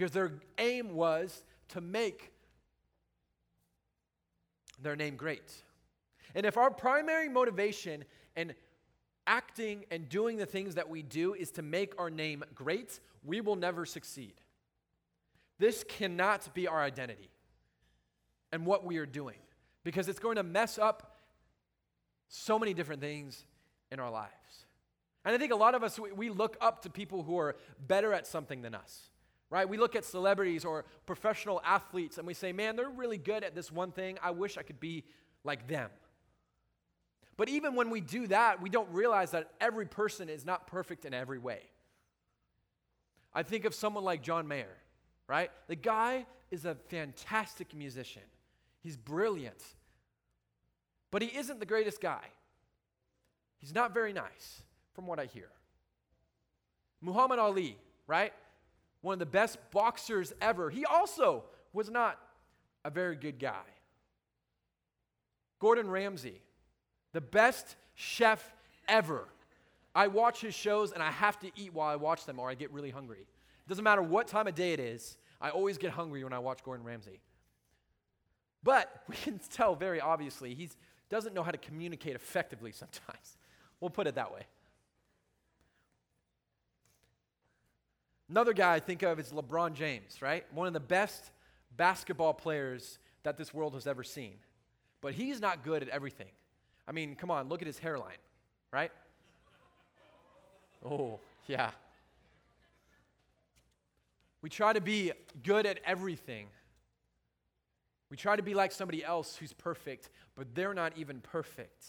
[0.00, 2.32] because their aim was to make
[4.82, 5.52] their name great.
[6.34, 8.54] And if our primary motivation in
[9.26, 13.42] acting and doing the things that we do is to make our name great, we
[13.42, 14.32] will never succeed.
[15.58, 17.28] This cannot be our identity
[18.52, 19.36] and what we are doing
[19.84, 21.18] because it's going to mess up
[22.26, 23.44] so many different things
[23.92, 24.32] in our lives.
[25.26, 27.54] And I think a lot of us, we look up to people who are
[27.86, 29.09] better at something than us
[29.50, 29.68] right?
[29.68, 33.54] We look at celebrities or professional athletes and we say, man, they're really good at
[33.54, 34.18] this one thing.
[34.22, 35.04] I wish I could be
[35.44, 35.90] like them.
[37.36, 41.04] But even when we do that, we don't realize that every person is not perfect
[41.04, 41.60] in every way.
[43.32, 44.76] I think of someone like John Mayer,
[45.26, 45.50] right?
[45.66, 48.22] The guy is a fantastic musician,
[48.80, 49.62] he's brilliant,
[51.10, 52.24] but he isn't the greatest guy.
[53.58, 54.62] He's not very nice,
[54.94, 55.48] from what I hear.
[57.00, 58.32] Muhammad Ali, right?
[59.02, 62.18] One of the best boxers ever, he also was not
[62.84, 63.62] a very good guy.
[65.58, 66.40] Gordon Ramsay,
[67.12, 68.54] the best chef
[68.88, 69.28] ever.
[69.94, 72.54] I watch his shows and I have to eat while I watch them or I
[72.54, 73.20] get really hungry.
[73.20, 76.38] It doesn't matter what time of day it is, I always get hungry when I
[76.38, 77.20] watch Gordon Ramsay.
[78.62, 80.70] But we can tell very obviously he
[81.08, 83.38] doesn't know how to communicate effectively sometimes.
[83.80, 84.42] We'll put it that way.
[88.30, 90.44] Another guy I think of is LeBron James, right?
[90.54, 91.32] One of the best
[91.76, 94.34] basketball players that this world has ever seen.
[95.00, 96.30] But he's not good at everything.
[96.86, 98.18] I mean, come on, look at his hairline,
[98.72, 98.92] right?
[100.84, 101.70] Oh, yeah.
[104.42, 105.12] We try to be
[105.42, 106.46] good at everything.
[108.10, 111.84] We try to be like somebody else who's perfect, but they're not even perfect.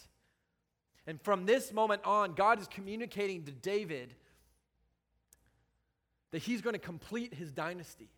[1.05, 4.15] And from this moment on, God is communicating to David
[6.31, 8.09] that he's going to complete his dynasty.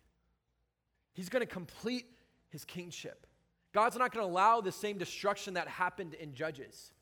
[1.12, 2.06] He's going to complete
[2.48, 3.26] his kingship.
[3.72, 6.92] God's not going to allow the same destruction that happened in Judges.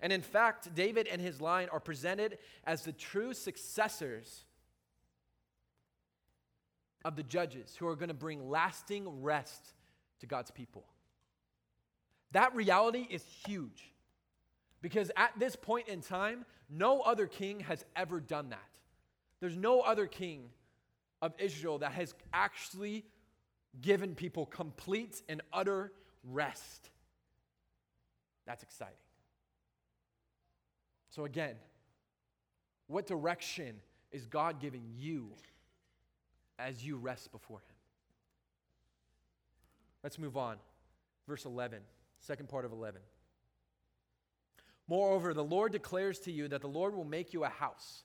[0.00, 4.44] And in fact, David and his line are presented as the true successors
[7.04, 9.74] of the judges who are going to bring lasting rest
[10.20, 10.84] to God's people.
[12.32, 13.92] That reality is huge
[14.82, 18.73] because at this point in time, no other king has ever done that.
[19.44, 20.48] There's no other king
[21.20, 23.04] of Israel that has actually
[23.78, 26.88] given people complete and utter rest.
[28.46, 28.94] That's exciting.
[31.10, 31.56] So, again,
[32.86, 33.76] what direction
[34.12, 35.32] is God giving you
[36.58, 37.76] as you rest before Him?
[40.02, 40.56] Let's move on.
[41.28, 41.80] Verse 11,
[42.18, 43.02] second part of 11.
[44.88, 48.04] Moreover, the Lord declares to you that the Lord will make you a house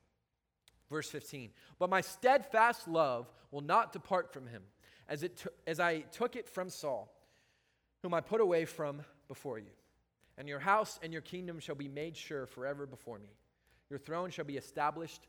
[0.91, 1.49] Verse 15.
[1.79, 4.61] But my steadfast love will not depart from him,
[5.07, 7.11] as, it t- as I took it from Saul,
[8.03, 9.71] whom I put away from before you.
[10.37, 13.29] And your house and your kingdom shall be made sure forever before me.
[13.89, 15.21] Your throne shall be established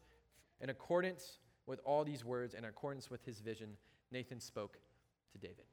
[0.60, 3.76] in accordance with all these words, in accordance with his vision,
[4.10, 4.78] Nathan spoke
[5.32, 5.64] to David.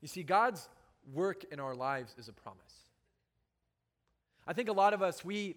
[0.00, 0.68] You see, God's
[1.12, 2.60] work in our lives is a promise.
[4.46, 5.56] I think a lot of us, we,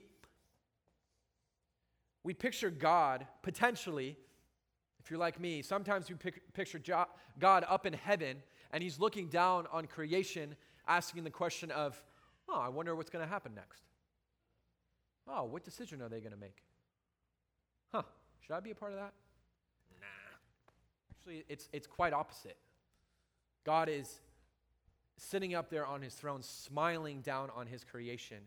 [2.24, 4.18] we picture God potentially,
[5.00, 6.82] if you're like me, sometimes we pic- picture
[7.40, 10.56] God up in heaven and he's looking down on creation,
[10.88, 12.02] asking the question of,
[12.50, 13.84] oh, I wonder what's going to happen next.
[15.28, 16.64] Oh, what decision are they going to make?
[17.94, 18.04] Huh,
[18.42, 19.14] should I be a part of that?
[20.00, 20.38] Nah.
[21.12, 22.58] Actually, it's, it's quite opposite.
[23.66, 24.20] God is
[25.18, 28.40] sitting up there on his throne, smiling down on his creation,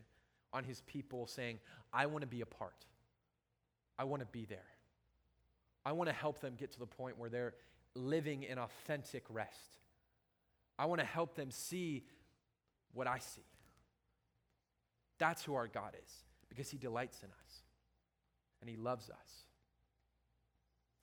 [0.53, 1.59] on his people, saying,
[1.93, 2.85] I want to be a part.
[3.97, 4.59] I want to be there.
[5.85, 7.53] I want to help them get to the point where they're
[7.95, 9.77] living in authentic rest.
[10.77, 12.03] I want to help them see
[12.93, 13.45] what I see.
[15.17, 16.11] That's who our God is,
[16.49, 17.61] because he delights in us
[18.61, 19.45] and he loves us.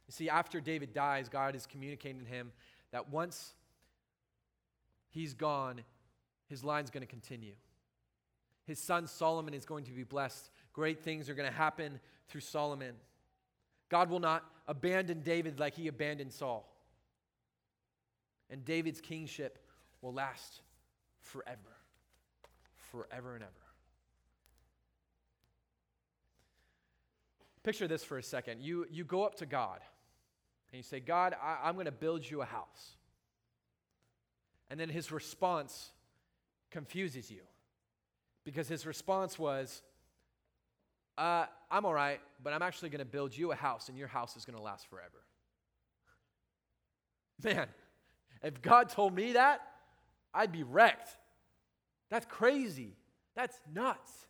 [0.06, 2.52] You see, after David dies, God is communicating to him
[2.92, 3.54] that once
[5.08, 5.80] he's gone,
[6.46, 7.54] his line's going to continue.
[8.66, 10.50] His son Solomon is going to be blessed.
[10.72, 12.94] Great things are going to happen through Solomon.
[13.88, 16.70] God will not abandon David like he abandoned Saul.
[18.50, 19.58] And David's kingship
[20.00, 20.60] will last
[21.20, 21.58] forever.
[22.90, 23.52] Forever and ever.
[27.62, 28.60] Picture this for a second.
[28.60, 29.80] You, you go up to God
[30.70, 32.96] and you say, God, I, I'm going to build you a house.
[34.70, 35.90] And then his response
[36.70, 37.40] confuses you
[38.44, 39.82] because his response was,
[41.16, 44.08] uh, I'm all right, but I'm actually going to build you a house, and your
[44.08, 45.24] house is going to last forever.
[47.44, 47.68] Man,
[48.42, 49.60] if God told me that,
[50.32, 51.16] I'd be wrecked.
[52.10, 52.96] That's crazy.
[53.34, 54.26] That's nuts.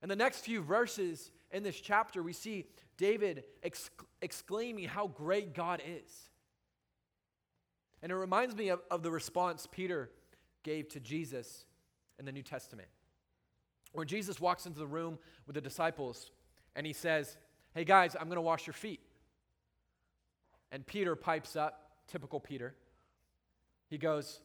[0.00, 2.66] And the next few verses in this chapter, we see
[2.96, 6.30] David exc- exclaiming how great God is.
[8.02, 10.10] And it reminds me of, of the response Peter
[10.64, 11.66] gave to Jesus
[12.18, 12.88] in the New Testament.
[13.92, 16.30] When Jesus walks into the room with the disciples
[16.74, 17.36] and he says,
[17.74, 19.00] Hey guys, I'm going to wash your feet.
[20.70, 22.74] And Peter pipes up, typical Peter.
[23.88, 24.40] He goes,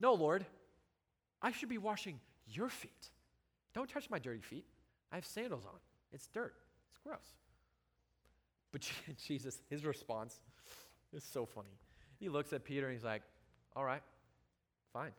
[0.00, 0.46] No, Lord,
[1.42, 3.10] I should be washing your feet.
[3.74, 4.64] Don't touch my dirty feet.
[5.12, 5.78] I have sandals on.
[6.12, 6.54] It's dirt.
[6.90, 7.18] It's gross.
[8.72, 8.88] But
[9.26, 10.40] Jesus, his response
[11.12, 11.78] is so funny.
[12.18, 13.22] He looks at Peter and he's like,
[13.74, 14.02] All right,
[14.92, 15.12] fine.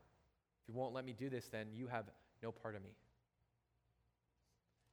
[0.61, 2.05] If you won't let me do this, then you have
[2.41, 2.91] no part of me.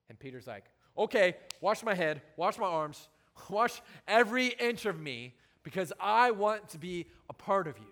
[0.09, 0.65] And Peter's like,
[0.97, 3.09] Okay, wash my head, wash my arms,
[3.49, 7.85] wash every inch of me because I want to be a part of you.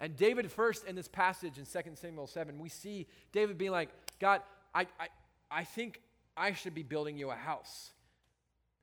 [0.00, 3.90] And David, first in this passage in 2 Samuel 7, we see David being like,
[4.18, 4.40] God,
[4.74, 5.08] I, I,
[5.50, 6.00] I think
[6.36, 7.92] I should be building you a house.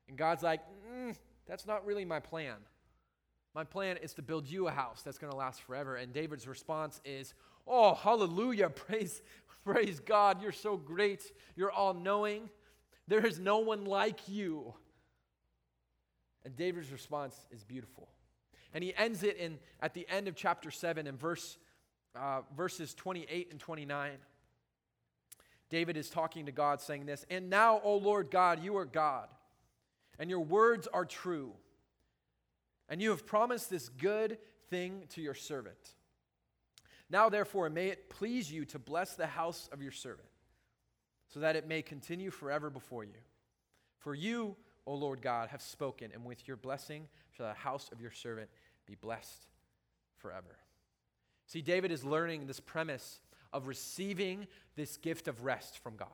[0.08, 0.60] And God's like,
[0.90, 1.14] mm,
[1.46, 2.56] that's not really my plan.
[3.54, 5.96] My plan is to build you a house that's going to last forever.
[5.96, 7.34] And David's response is,
[7.66, 8.68] Oh, hallelujah.
[8.70, 9.22] Praise,
[9.64, 10.42] praise God.
[10.42, 11.22] You're so great.
[11.56, 12.48] You're all knowing.
[13.08, 14.74] There is no one like you.
[16.44, 18.08] And David's response is beautiful.
[18.72, 21.58] And he ends it in at the end of chapter 7 in verse
[22.14, 24.12] uh, verses 28 and 29.
[25.68, 29.28] David is talking to God saying this, "And now, O Lord God, you are God,
[30.18, 31.52] and your words are true.
[32.88, 34.38] And you have promised this good
[34.68, 35.94] thing to your servant.
[37.10, 40.28] Now, therefore, may it please you to bless the house of your servant,
[41.28, 43.18] so that it may continue forever before you.
[43.98, 44.56] For you,
[44.86, 48.48] O Lord God, have spoken, and with your blessing shall the house of your servant
[48.86, 49.48] be blessed
[50.18, 50.56] forever.
[51.46, 53.20] See, David is learning this premise
[53.52, 54.46] of receiving
[54.76, 56.08] this gift of rest from God.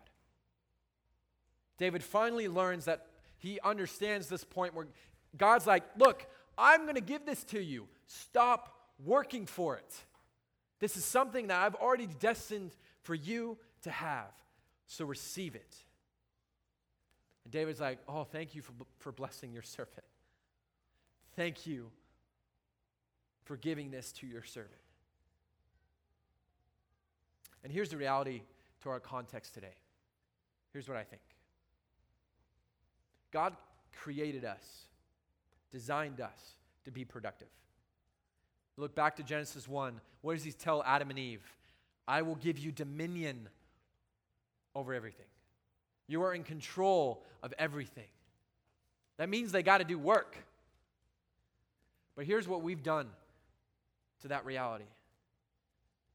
[1.78, 3.07] David finally learns that
[3.38, 4.86] he understands this point where
[5.36, 6.26] God's like, Look,
[6.57, 7.86] I'm going to give this to you.
[8.07, 8.74] Stop
[9.05, 9.94] working for it.
[10.79, 12.72] This is something that I've already destined
[13.03, 14.33] for you to have.
[14.87, 15.77] So receive it.
[17.45, 20.05] And David's like, Oh, thank you for, for blessing your servant.
[21.35, 21.91] Thank you
[23.45, 24.72] for giving this to your servant.
[27.62, 28.43] And here's the reality
[28.83, 29.74] to our context today.
[30.72, 31.22] Here's what I think
[33.33, 33.57] God
[33.93, 34.87] created us,
[35.70, 37.49] designed us to be productive.
[38.77, 40.01] Look back to Genesis 1.
[40.20, 41.43] What does he tell Adam and Eve?
[42.07, 43.49] I will give you dominion
[44.74, 45.27] over everything.
[46.07, 48.09] You are in control of everything.
[49.16, 50.37] That means they got to do work.
[52.14, 53.09] But here's what we've done
[54.22, 54.85] to that reality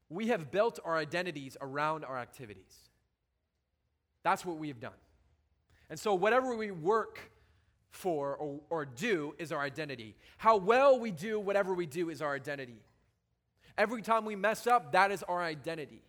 [0.08, 2.90] we have built our identities around our activities.
[4.22, 4.92] That's what we have done.
[5.88, 7.31] And so, whatever we work
[7.92, 10.16] for or, or do is our identity.
[10.38, 12.82] How well we do whatever we do is our identity.
[13.78, 16.02] Every time we mess up, that is our identity.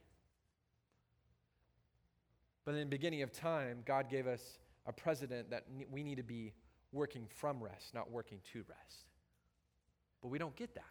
[2.66, 4.42] But in the beginning of time, God gave us
[4.86, 6.54] a president that we need to be
[6.92, 9.06] working from rest, not working to rest.
[10.22, 10.84] But we don't get that.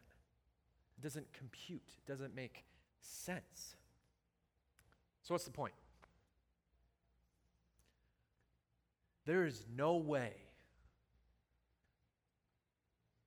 [0.98, 2.64] It doesn't compute, it doesn't make
[3.00, 3.76] sense.
[5.22, 5.72] So, what's the point?
[9.24, 10.32] There is no way,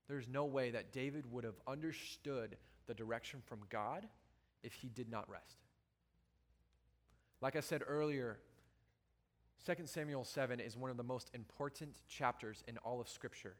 [0.07, 4.07] there's no way that David would have understood the direction from God
[4.63, 5.57] if he did not rest.
[7.41, 8.37] Like I said earlier,
[9.65, 13.55] 2 Samuel 7 is one of the most important chapters in all of Scripture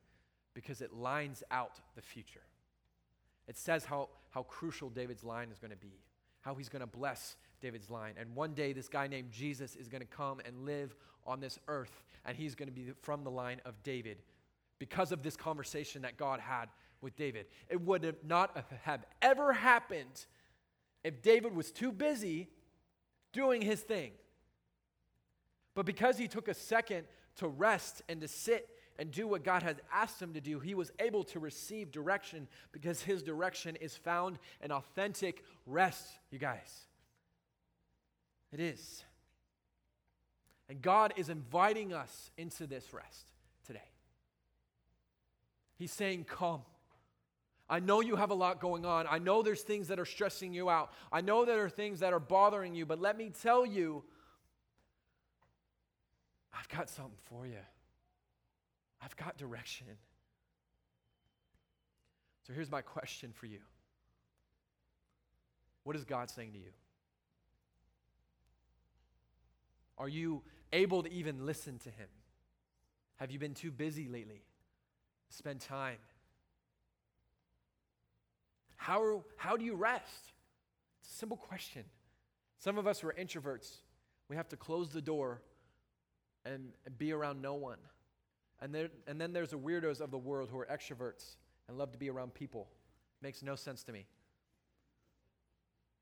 [0.53, 2.41] because it lines out the future.
[3.47, 5.99] It says how, how crucial David's line is going to be,
[6.41, 8.15] how he's going to bless David's line.
[8.19, 11.59] And one day, this guy named Jesus is going to come and live on this
[11.67, 14.17] earth, and he's going to be from the line of David
[14.79, 16.69] because of this conversation that God had
[17.01, 17.45] with David.
[17.69, 20.25] It would not have ever happened
[21.03, 22.49] if David was too busy
[23.31, 24.11] doing his thing.
[25.75, 27.05] But because he took a second
[27.37, 30.73] to rest and to sit and do what God had asked him to do, he
[30.73, 36.87] was able to receive direction because his direction is found in authentic rest, you guys.
[38.53, 39.03] It is.
[40.69, 43.27] And God is inviting us into this rest.
[45.77, 46.61] He's saying, Come.
[47.67, 49.07] I know you have a lot going on.
[49.09, 50.91] I know there's things that are stressing you out.
[51.11, 54.03] I know there are things that are bothering you, but let me tell you,
[56.53, 57.57] I've got something for you.
[59.01, 59.87] I've got direction.
[62.45, 63.59] So here's my question for you
[65.83, 66.71] What is God saying to you?
[69.97, 72.09] Are you able to even listen to Him?
[73.15, 74.43] Have you been too busy lately
[75.29, 75.97] spend time?
[78.75, 80.33] How, how do you rest?
[81.01, 81.83] It's a simple question.
[82.59, 83.77] Some of us are introverts.
[84.29, 85.41] We have to close the door
[86.45, 87.79] and, and be around no one.
[88.61, 91.35] And, there, and then there's the weirdos of the world who are extroverts
[91.67, 92.67] and love to be around people.
[93.21, 94.05] Makes no sense to me.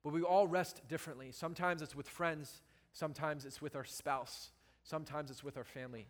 [0.03, 1.31] But we all rest differently.
[1.31, 2.61] Sometimes it's with friends,
[2.91, 4.51] sometimes it's with our spouse,
[4.83, 6.07] sometimes it's with our family.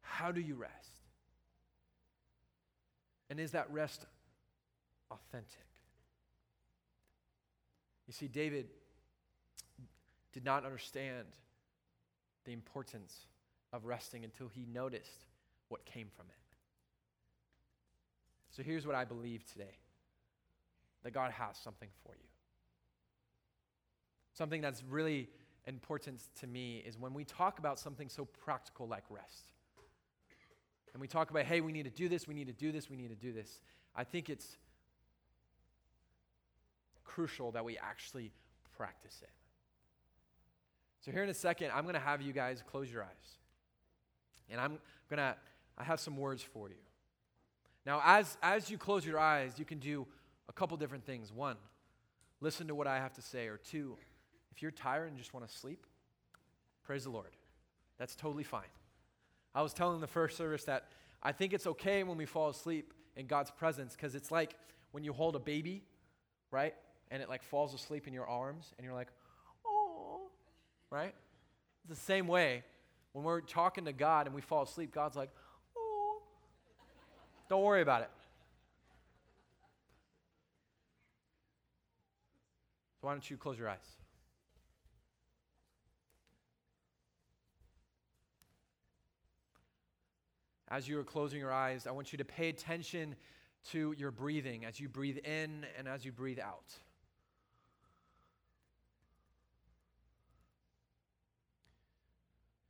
[0.00, 1.01] How do you rest?
[3.32, 4.04] And is that rest
[5.10, 5.64] authentic.
[8.06, 8.66] You see, David
[10.34, 11.28] did not understand
[12.44, 13.16] the importance
[13.72, 15.24] of resting until he noticed
[15.70, 16.56] what came from it.
[18.50, 19.78] So here's what I believe today
[21.02, 22.28] that God has something for you.
[24.34, 25.30] Something that's really
[25.66, 29.52] important to me is when we talk about something so practical like rest.
[30.92, 32.90] And we talk about, hey, we need to do this, we need to do this,
[32.90, 33.60] we need to do this.
[33.96, 34.56] I think it's
[37.04, 38.32] crucial that we actually
[38.76, 39.30] practice it.
[41.00, 43.38] So, here in a second, I'm going to have you guys close your eyes.
[44.50, 44.78] And I'm
[45.08, 45.34] going to,
[45.76, 46.76] I have some words for you.
[47.84, 50.06] Now, as, as you close your eyes, you can do
[50.48, 51.32] a couple different things.
[51.32, 51.56] One,
[52.40, 53.48] listen to what I have to say.
[53.48, 53.96] Or two,
[54.54, 55.86] if you're tired and just want to sleep,
[56.84, 57.30] praise the Lord.
[57.98, 58.62] That's totally fine.
[59.54, 60.88] I was telling the first service that
[61.22, 64.54] I think it's okay when we fall asleep in God's presence because it's like
[64.92, 65.82] when you hold a baby,
[66.50, 66.74] right?
[67.12, 69.08] and it like falls asleep in your arms and you're like,
[69.66, 70.22] oh,
[70.90, 71.14] right?
[71.84, 72.64] It's the same way
[73.12, 75.28] when we're talking to God and we fall asleep, God's like,
[75.76, 76.22] oh,
[77.50, 78.10] don't worry about it.
[83.02, 84.01] So why don't you close your eyes?
[90.72, 93.14] As you are closing your eyes, I want you to pay attention
[93.72, 96.64] to your breathing as you breathe in and as you breathe out.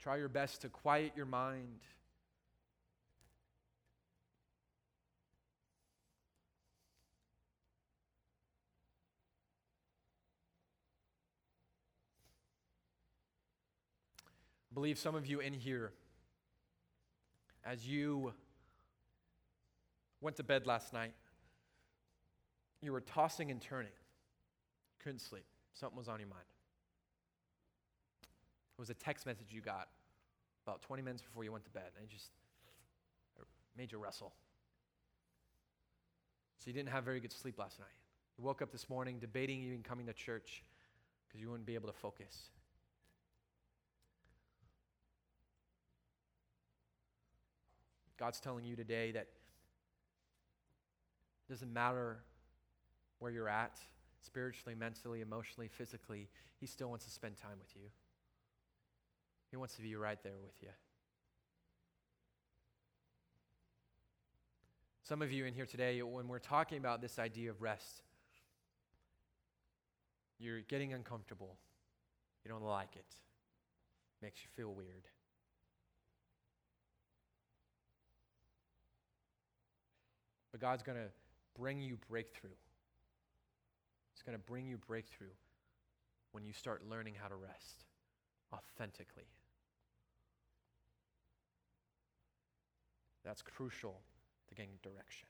[0.00, 1.78] Try your best to quiet your mind.
[14.18, 15.92] I believe some of you in here,
[17.65, 18.33] as you
[20.21, 21.13] went to bed last night,
[22.81, 23.93] you were tossing and turning.
[25.03, 25.45] Couldn't sleep.
[25.73, 26.43] Something was on your mind.
[28.23, 29.89] It was a text message you got
[30.67, 32.31] about 20 minutes before you went to bed, and it just
[33.77, 34.33] made you wrestle.
[36.59, 37.89] So you didn't have very good sleep last night.
[38.39, 40.63] You woke up this morning debating even coming to church
[41.27, 42.51] because you wouldn't be able to focus.
[48.23, 49.27] God's telling you today that
[51.49, 52.18] it doesn't matter
[53.18, 53.81] where you're at,
[54.20, 56.29] spiritually, mentally, emotionally, physically,
[56.61, 57.89] He still wants to spend time with you.
[59.51, 60.68] He wants to be right there with you.
[65.03, 68.05] Some of you in here today, when we're talking about this idea of rest,
[70.39, 71.57] you're getting uncomfortable.
[72.45, 73.16] You don't like it.
[74.23, 75.09] Makes you feel weird.
[80.53, 81.09] But God's going to
[81.59, 82.50] bring you breakthrough.
[84.14, 85.34] It's going to bring you breakthrough
[86.32, 87.84] when you start learning how to rest
[88.53, 89.26] authentically.
[93.24, 94.00] That's crucial
[94.48, 95.28] to getting direction.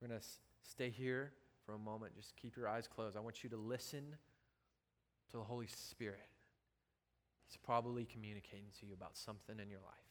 [0.00, 0.26] We're going to
[0.62, 1.32] stay here
[1.66, 2.16] for a moment.
[2.16, 3.16] Just keep your eyes closed.
[3.16, 4.16] I want you to listen
[5.30, 6.28] to the Holy Spirit.
[7.50, 10.09] He's probably communicating to you about something in your life.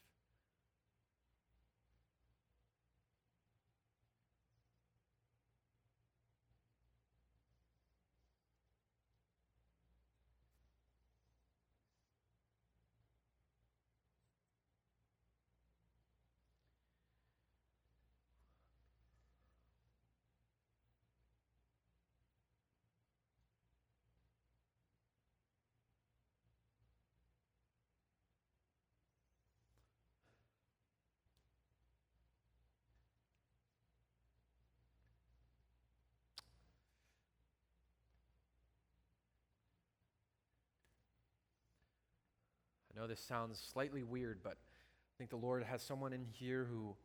[42.99, 46.95] Know this sounds slightly weird, but I think the Lord has someone in here who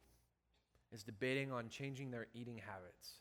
[0.92, 3.12] is debating on changing their eating habits.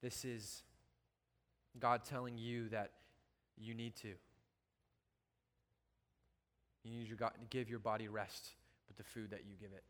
[0.00, 0.62] This is
[1.80, 2.92] God telling you that
[3.56, 4.12] you need to.
[6.84, 8.50] You need to give your body rest
[8.86, 9.82] with the food that you give it.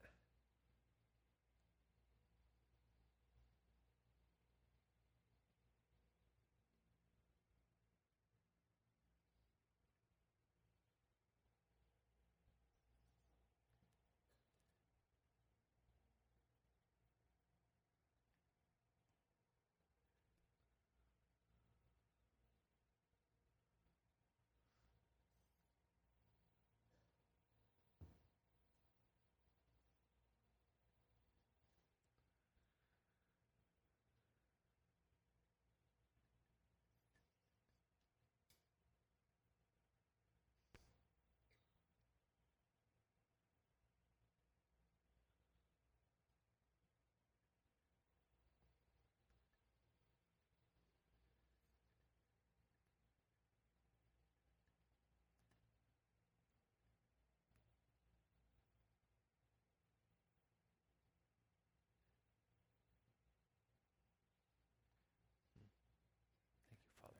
[66.69, 67.15] Thank you, Father.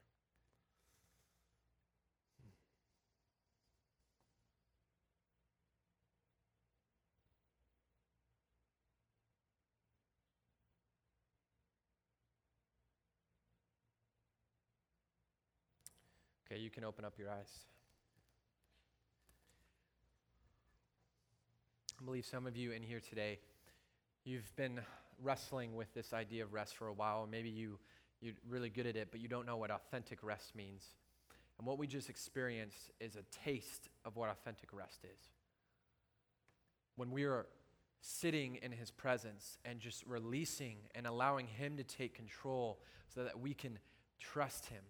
[16.49, 17.65] Okay, you can open up your eyes.
[22.01, 23.41] I believe some of you in here today,
[24.25, 24.81] you've been
[25.21, 27.27] wrestling with this idea of rest for a while.
[27.29, 27.81] Maybe you,
[28.21, 30.85] you're really good at it, but you don't know what authentic rest means.
[31.59, 35.19] And what we just experienced is a taste of what authentic rest is.
[36.95, 37.47] When we are
[38.03, 42.79] sitting in his presence and just releasing and allowing him to take control
[43.13, 43.81] so that we can
[44.21, 44.83] trust him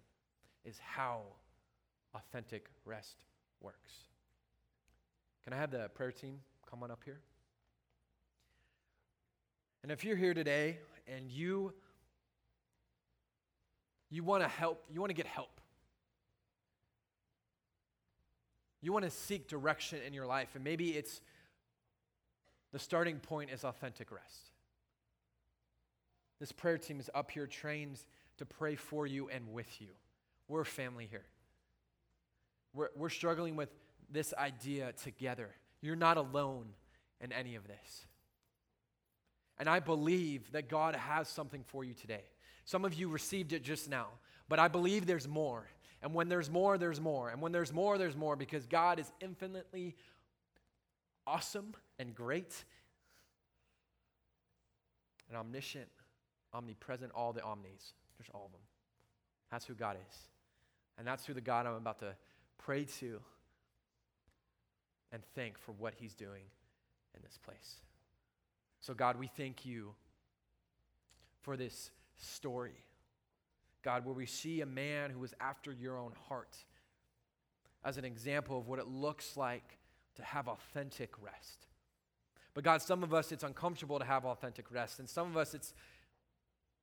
[0.67, 1.23] is how
[2.17, 3.17] authentic rest
[3.61, 3.93] works.
[5.45, 7.21] Can I have the prayer team come on up here?
[9.83, 11.73] And if you're here today and you
[14.09, 15.61] you want to help, you want to get help.
[18.81, 21.21] You want to seek direction in your life and maybe it's
[22.73, 24.51] the starting point is authentic rest.
[26.41, 28.01] This prayer team is up here trained
[28.39, 29.89] to pray for you and with you.
[30.49, 31.25] We're family here.
[32.77, 33.71] We're, we're struggling with
[34.11, 35.49] this idea together.
[35.81, 36.67] You're not alone
[37.21, 38.07] in any of this.
[39.59, 42.25] And I believe that God has something for you today.
[42.67, 44.09] Some of you received it just now,
[44.49, 45.67] but I believe there's more.
[46.03, 47.31] And when there's more, there's more.
[47.31, 49.97] And when there's more, there's more because God is infinitely
[51.27, 52.53] awesome and great
[55.29, 55.89] and omniscient,
[56.53, 57.95] omnipresent, all the omnis.
[58.19, 58.61] There's all of them.
[59.51, 60.19] That's who God is.
[60.99, 62.15] And that's who the God I'm about to
[62.59, 63.21] pray to
[65.13, 66.43] and thank for what he's doing
[67.15, 67.77] in this place.
[68.81, 69.95] So, God, we thank you
[71.43, 72.85] for this story.
[73.83, 76.57] God, where we see a man who was after your own heart
[77.85, 79.79] as an example of what it looks like
[80.17, 81.67] to have authentic rest.
[82.53, 84.99] But God, some of us, it's uncomfortable to have authentic rest.
[84.99, 85.73] And some of us, it's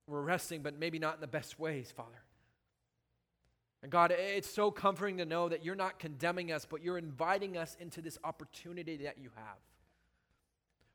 [0.08, 2.22] we're resting, but maybe not in the best ways, Father.
[3.84, 7.58] And God, it's so comforting to know that you're not condemning us, but you're inviting
[7.58, 9.58] us into this opportunity that you have.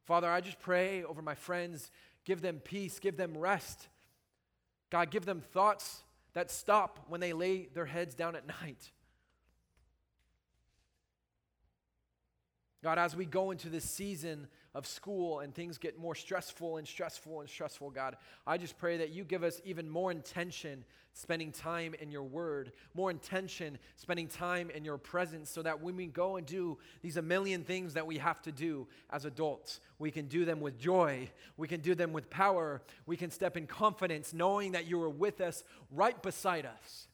[0.06, 1.90] Father, I just pray over my friends,
[2.24, 3.88] give them peace, give them rest.
[4.88, 8.90] God, give them thoughts that stop when they lay their heads down at night.
[12.82, 16.88] God, as we go into this season of school and things get more stressful and
[16.88, 18.16] stressful and stressful, God,
[18.46, 20.86] I just pray that you give us even more intention
[21.18, 25.96] spending time in your word, more intention spending time in your presence, so that when
[25.96, 29.80] we go and do these a million things that we have to do as adults,
[29.98, 33.56] we can do them with joy, we can do them with power, we can step
[33.56, 37.08] in confidence, knowing that you are with us right beside us.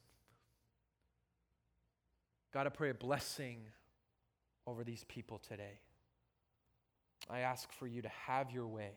[2.53, 3.61] God, I pray a blessing
[4.67, 5.81] over these people today.
[7.31, 8.93] I ask for you to have your way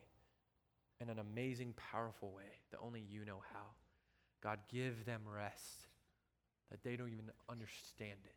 [0.99, 3.67] in an amazing, powerful way that only you know how.
[4.41, 5.87] God, give them rest
[6.69, 8.35] that they don't even understand it.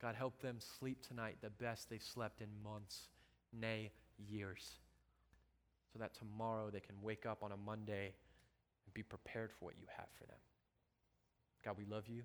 [0.00, 3.08] God, help them sleep tonight the best they've slept in months,
[3.52, 4.80] nay, years,
[5.92, 8.14] so that tomorrow they can wake up on a Monday
[8.86, 10.38] and be prepared for what you have for them.
[11.64, 12.22] God, we love you.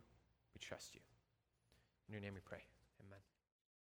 [0.56, 1.02] We trust you.
[2.08, 2.64] In your name we pray.
[3.06, 3.37] Amen.